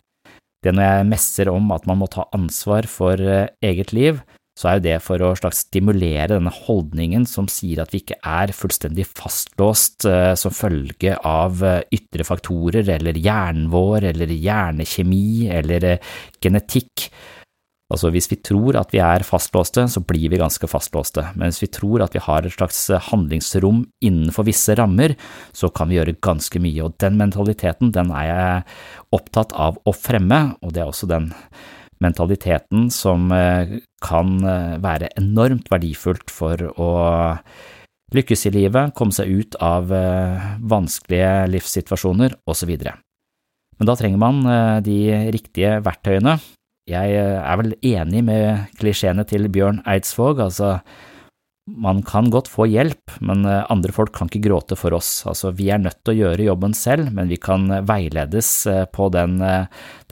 Det 0.64 0.72
når 0.72 0.86
jeg 0.86 1.08
messer 1.10 1.50
om 1.52 1.74
at 1.76 1.88
man 1.90 2.00
må 2.00 2.08
ta 2.12 2.24
ansvar 2.32 2.88
for 2.88 3.20
eh, 3.20 3.50
eget 3.66 3.92
liv, 3.92 4.22
så 4.60 4.68
er 4.68 4.78
jo 4.78 4.86
det 4.86 4.98
for 5.04 5.24
å 5.24 5.34
slags 5.40 5.64
stimulere 5.66 6.34
denne 6.34 6.52
holdningen 6.54 7.26
som 7.30 7.48
sier 7.50 7.82
at 7.82 7.94
vi 7.94 8.02
ikke 8.04 8.20
er 8.20 8.54
fullstendig 8.56 9.08
fastlåst 9.10 10.06
eh, 10.10 10.34
som 10.40 10.54
følge 10.56 11.16
av 11.18 11.64
ytre 11.94 12.28
faktorer 12.28 12.90
eller 12.98 13.18
hjernen 13.18 13.70
vår 13.72 14.12
eller 14.12 14.34
hjernekjemi 14.36 15.48
eller 15.56 15.94
genetikk. 16.44 17.10
Altså 17.92 18.12
hvis 18.14 18.30
vi 18.32 18.38
tror 18.40 18.78
at 18.80 18.94
vi 18.94 19.02
er 19.04 19.26
fastlåste, 19.28 19.84
så 19.92 20.02
blir 20.08 20.32
vi 20.32 20.40
ganske 20.40 20.68
fastlåste, 20.70 21.26
men 21.36 21.52
hvis 21.52 21.64
vi 21.66 21.72
tror 21.76 22.06
at 22.06 22.16
vi 22.16 22.24
har 22.24 22.46
et 22.48 22.56
slags 22.56 22.86
handlingsrom 23.10 23.84
innenfor 24.06 24.48
visse 24.48 24.76
rammer, 24.80 25.18
så 25.52 25.70
kan 25.76 25.92
vi 25.92 26.00
gjøre 26.00 26.20
ganske 26.24 26.62
mye, 26.64 26.88
og 26.88 26.96
den 27.04 27.20
mentaliteten 27.20 27.92
den 27.96 28.14
er 28.16 28.30
jeg 28.30 28.64
opptatt 29.20 29.56
av 29.60 29.82
å 29.84 29.96
fremme, 29.96 30.42
og 30.64 30.72
det 30.76 30.86
er 30.86 30.92
også 30.94 31.12
den 31.12 31.32
mentaliteten 32.02 32.90
som 32.94 33.30
eh, 33.36 33.78
kan 34.04 34.40
eh, 34.44 34.80
være 34.82 35.12
enormt 35.20 35.70
verdifullt 35.72 36.34
for 36.34 36.72
å 36.76 36.92
lykkes 38.12 38.48
i 38.50 38.54
livet, 38.56 38.96
komme 38.98 39.16
seg 39.16 39.30
ut 39.32 39.60
av 39.64 39.92
eh, 39.96 40.50
vanskelige 40.68 41.52
livssituasjoner 41.54 42.36
osv. 42.50 42.74
Men 42.82 43.90
da 43.90 43.96
trenger 43.98 44.20
man 44.22 44.44
de 44.86 44.98
riktige 45.34 45.80
verktøyene, 45.82 46.36
jeg 46.90 47.16
er 47.18 47.58
vel 47.58 47.72
enig 47.88 48.20
med 48.28 48.76
klisjeene 48.78 49.24
til 49.26 49.48
Bjørn 49.54 49.80
Eidsvåg, 49.90 50.42
altså 50.44 50.76
man 51.72 52.02
kan 52.06 52.30
godt 52.34 52.50
få 52.52 52.68
hjelp, 52.70 53.16
men 53.26 53.46
andre 53.48 53.94
folk 53.96 54.12
kan 54.18 54.30
ikke 54.30 54.44
gråte 54.50 54.78
for 54.78 54.94
oss. 54.98 55.24
Altså, 55.30 55.54
vi 55.56 55.70
er 55.72 55.82
nødt 55.82 56.02
til 56.04 56.14
å 56.14 56.18
gjøre 56.20 56.48
jobben 56.50 56.76
selv, 56.78 57.10
men 57.16 57.30
vi 57.32 57.40
kan 57.42 57.70
veiledes 57.88 58.52
på 58.94 59.08
den, 59.14 59.40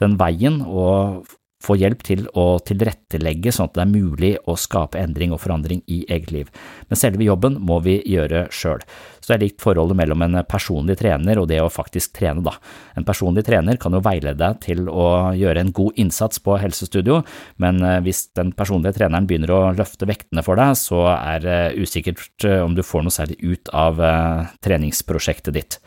den 0.00 0.16
veien 0.18 0.60
og 0.64 1.28
få 1.60 1.76
hjelp 1.76 2.02
til 2.06 2.24
å 2.38 2.58
tilrettelegge 2.64 3.52
sånn 3.52 3.68
at 3.68 3.76
det 3.76 3.82
er 3.84 3.90
mulig 3.92 4.32
å 4.48 4.56
skape 4.58 5.00
endring 5.00 5.34
og 5.34 5.42
forandring 5.42 5.82
i 5.92 6.02
eget 6.08 6.32
liv. 6.32 6.52
Men 6.88 7.00
selve 7.00 7.26
jobben 7.26 7.58
må 7.60 7.80
vi 7.84 7.98
gjøre 8.08 8.46
sjøl. 8.54 8.80
Så 9.20 9.28
det 9.30 9.36
er 9.36 9.42
likt 9.44 9.62
forholdet 9.62 9.98
mellom 10.00 10.24
en 10.24 10.40
personlig 10.48 10.96
trener 11.00 11.38
og 11.40 11.50
det 11.50 11.60
å 11.60 11.68
faktisk 11.72 12.14
trene, 12.16 12.42
da. 12.44 12.54
En 12.96 13.04
personlig 13.06 13.44
trener 13.48 13.76
kan 13.80 13.94
jo 13.94 14.02
veilede 14.04 14.40
deg 14.40 14.62
til 14.64 14.88
å 14.88 15.34
gjøre 15.36 15.64
en 15.64 15.74
god 15.76 16.00
innsats 16.00 16.40
på 16.42 16.56
helsestudio, 16.62 17.20
men 17.60 17.82
eh, 17.84 17.98
hvis 18.04 18.26
den 18.38 18.54
personlige 18.56 18.96
treneren 18.96 19.28
begynner 19.28 19.52
å 19.52 19.60
løfte 19.76 20.08
vektene 20.08 20.44
for 20.46 20.60
deg, 20.60 20.72
så 20.80 21.04
er 21.12 21.44
det 21.44 21.60
usikkert 21.76 22.48
eh, 22.48 22.62
om 22.64 22.72
du 22.76 22.82
får 22.86 23.04
noe 23.04 23.14
særlig 23.14 23.36
ut 23.44 23.72
av 23.76 24.00
eh, 24.00 24.48
treningsprosjektet 24.64 25.56
ditt. 25.56 25.78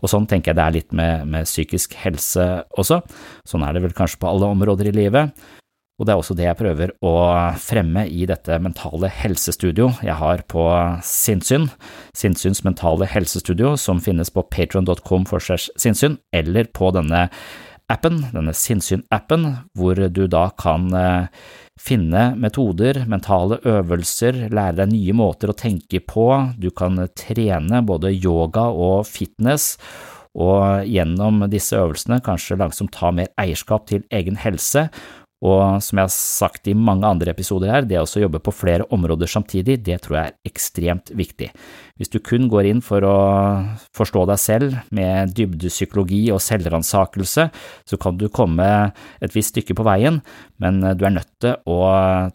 Og 0.00 0.10
sånn 0.12 0.28
tenker 0.30 0.52
jeg 0.52 0.58
det 0.58 0.66
er 0.66 0.76
litt 0.78 0.92
med, 0.96 1.30
med, 1.30 1.48
psykisk 1.48 1.96
helse 2.02 2.46
også. 2.80 3.00
Sånn 3.48 3.64
er 3.66 3.76
det 3.76 3.84
vel 3.86 3.96
kanskje 3.96 4.20
på 4.22 4.30
alle 4.30 4.50
områder 4.56 4.90
i 4.90 4.96
livet. 4.96 5.34
Og 6.00 6.06
det 6.08 6.14
er 6.14 6.20
også 6.22 6.34
det 6.36 6.46
jeg 6.46 6.56
prøver 6.56 6.94
å 7.04 7.14
fremme 7.60 8.06
i 8.08 8.24
dette 8.28 8.56
mentale 8.64 9.10
helsestudio 9.12 9.90
jeg 10.00 10.16
har 10.16 10.40
på 10.48 10.62
Sinnsyn, 11.04 11.68
Sinnsyns 12.16 12.62
mentale 12.64 13.04
helsestudio, 13.10 13.74
som 13.76 14.00
finnes 14.00 14.32
på 14.32 14.46
patron.com 14.48 15.28
for 15.28 15.44
sinnssyn, 15.44 16.16
eller 16.32 16.72
på 16.72 16.88
denne 16.96 17.26
appen, 17.90 18.22
denne 18.32 18.54
Sinnsyn-appen, 18.56 19.44
hvor 19.76 19.98
du 20.08 20.24
da 20.30 20.46
kan 20.56 20.88
eh, 20.96 21.28
finne 21.80 22.30
metoder, 22.40 23.04
mentale 23.08 23.60
øvelser, 23.66 24.46
lære 24.52 24.82
deg 24.82 24.92
nye 24.92 25.16
måter 25.16 25.52
å 25.52 25.56
tenke 25.56 26.02
på, 26.04 26.26
du 26.60 26.68
kan 26.76 27.00
trene 27.16 27.82
både 27.86 28.12
yoga 28.12 28.68
og 28.70 29.06
fitness, 29.08 29.76
og 30.38 30.86
gjennom 30.86 31.42
disse 31.50 31.74
øvelsene 31.74 32.20
kanskje 32.22 32.58
langsomt 32.60 32.92
ta 32.94 33.10
mer 33.14 33.32
eierskap 33.40 33.88
til 33.90 34.04
egen 34.14 34.38
helse, 34.38 34.86
og 35.40 35.80
som 35.80 35.96
jeg 35.96 36.04
har 36.04 36.12
sagt 36.12 36.68
i 36.68 36.74
mange 36.76 37.08
andre 37.08 37.32
episoder 37.32 37.72
her, 37.72 37.86
det 37.88 37.96
å 37.96 38.04
jobbe 38.04 38.42
på 38.44 38.52
flere 38.52 38.84
områder 38.92 39.30
samtidig, 39.30 39.78
det 39.86 40.02
tror 40.04 40.18
jeg 40.18 40.32
er 40.32 40.50
ekstremt 40.50 41.12
viktig. 41.16 41.48
Hvis 41.96 42.12
du 42.12 42.18
kun 42.24 42.48
går 42.52 42.68
inn 42.68 42.82
for 42.84 43.04
å 43.08 43.16
forstå 43.96 44.26
deg 44.28 44.40
selv 44.40 44.76
med 44.96 45.32
dybdepsykologi 45.36 46.26
og 46.34 46.42
selvransakelse, 46.44 47.48
så 47.88 48.00
kan 48.00 48.20
du 48.20 48.28
komme 48.28 48.68
et 49.20 49.36
visst 49.36 49.54
stykke 49.54 49.78
på 49.78 49.88
veien, 49.88 50.20
men 50.60 50.82
du 50.84 51.06
er 51.08 51.16
nødt 51.16 51.32
til 51.40 51.56
å 51.72 51.80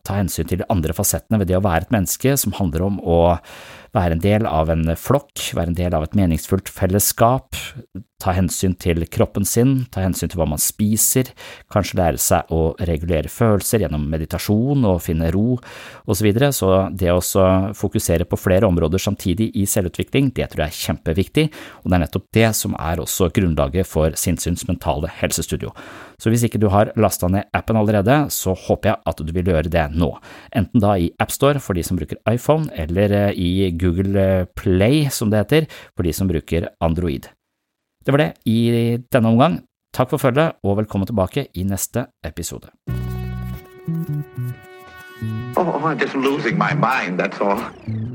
ta 0.01 0.17
hensyn 0.17 0.49
til 0.49 0.63
de 0.63 0.69
andre 0.73 0.97
fasettene 0.97 1.41
ved 1.41 1.53
det 1.53 1.59
å 1.59 1.65
være 1.65 1.85
et 1.85 1.93
menneske, 1.93 2.33
som 2.41 2.57
handler 2.57 2.89
om 2.89 3.01
å 3.05 3.19
være 3.95 4.17
en 4.17 4.23
del 4.23 4.47
av 4.49 4.71
en 4.73 4.89
flokk, 4.99 5.53
være 5.55 5.71
en 5.71 5.77
del 5.77 5.95
av 5.95 6.05
et 6.05 6.17
meningsfullt 6.17 6.69
fellesskap, 6.71 7.55
ta 8.21 8.33
hensyn 8.33 8.73
til 8.79 9.03
kroppen 9.11 9.45
sin, 9.47 9.73
ta 9.91 10.01
hensyn 10.03 10.31
til 10.31 10.39
hva 10.39 10.47
man 10.49 10.61
spiser, 10.61 11.29
kanskje 11.71 11.99
lære 11.99 12.21
seg 12.21 12.51
å 12.55 12.61
regulere 12.87 13.31
følelser 13.31 13.83
gjennom 13.83 14.07
meditasjon 14.11 14.87
og 14.87 15.03
finne 15.03 15.29
ro 15.35 15.57
osv. 15.57 16.13
Så, 16.15 16.23
videre. 16.25 16.49
så 16.55 16.69
det 16.89 17.11
å 17.13 17.19
fokusere 17.77 18.25
på 18.25 18.39
flere 18.39 18.65
områder 18.65 19.01
samtidig 19.01 19.51
i 19.59 19.67
selvutvikling, 19.69 20.31
det 20.33 20.47
tror 20.51 20.65
jeg 20.65 20.73
er 20.73 20.79
kjempeviktig, 20.87 21.45
og 21.83 21.91
det 21.91 21.99
er 21.99 22.03
nettopp 22.05 22.25
det 22.33 22.49
som 22.57 22.73
er 22.79 23.03
også 23.03 23.29
grunnlaget 23.35 23.85
for 23.89 24.15
Sinnsyns 24.17 24.65
mentale 24.69 25.11
helsestudio. 25.19 25.75
Så 26.21 26.31
hvis 26.31 26.45
ikke 26.47 26.61
du 26.61 26.69
har 26.71 26.93
lasta 26.99 27.29
ned 27.31 27.49
appen 27.55 27.79
allerede, 27.79 28.25
så 28.33 28.55
håper 28.55 28.91
jeg 28.91 29.01
at 29.11 29.21
du 29.21 29.31
vil 29.35 29.51
gjøre 29.51 29.71
det 29.71 29.85
nå, 29.95 30.11
enten 30.55 30.83
da 30.83 30.95
i 30.99 31.11
AppStore 31.21 31.61
for 31.63 31.77
de 31.77 31.83
som 31.85 31.99
bruker 31.99 32.19
iPhone, 32.31 32.69
eller 32.73 33.11
eh, 33.11 33.31
i 33.35 33.71
Google 33.75 34.45
Play, 34.55 35.05
som 35.11 35.31
det 35.31 35.43
heter, 35.43 35.69
for 35.95 36.07
de 36.07 36.13
som 36.15 36.31
bruker 36.31 36.69
Android. 36.83 37.27
Det 38.05 38.13
var 38.13 38.21
det 38.21 38.31
i 38.45 38.97
denne 39.11 39.33
omgang. 39.33 39.59
Takk 39.95 40.11
for 40.11 40.21
følget, 40.21 40.59
og 40.63 40.77
velkommen 40.81 41.07
tilbake 41.07 41.47
i 41.55 41.63
neste 41.63 42.07
episode. 42.23 42.69
Oh, 45.57 45.87
I'm 45.87 45.97
just 45.97 46.15
losing 46.15 46.57
my 46.57 46.73
mind, 46.73 47.19
that's 47.19 47.39
all. 47.39 48.14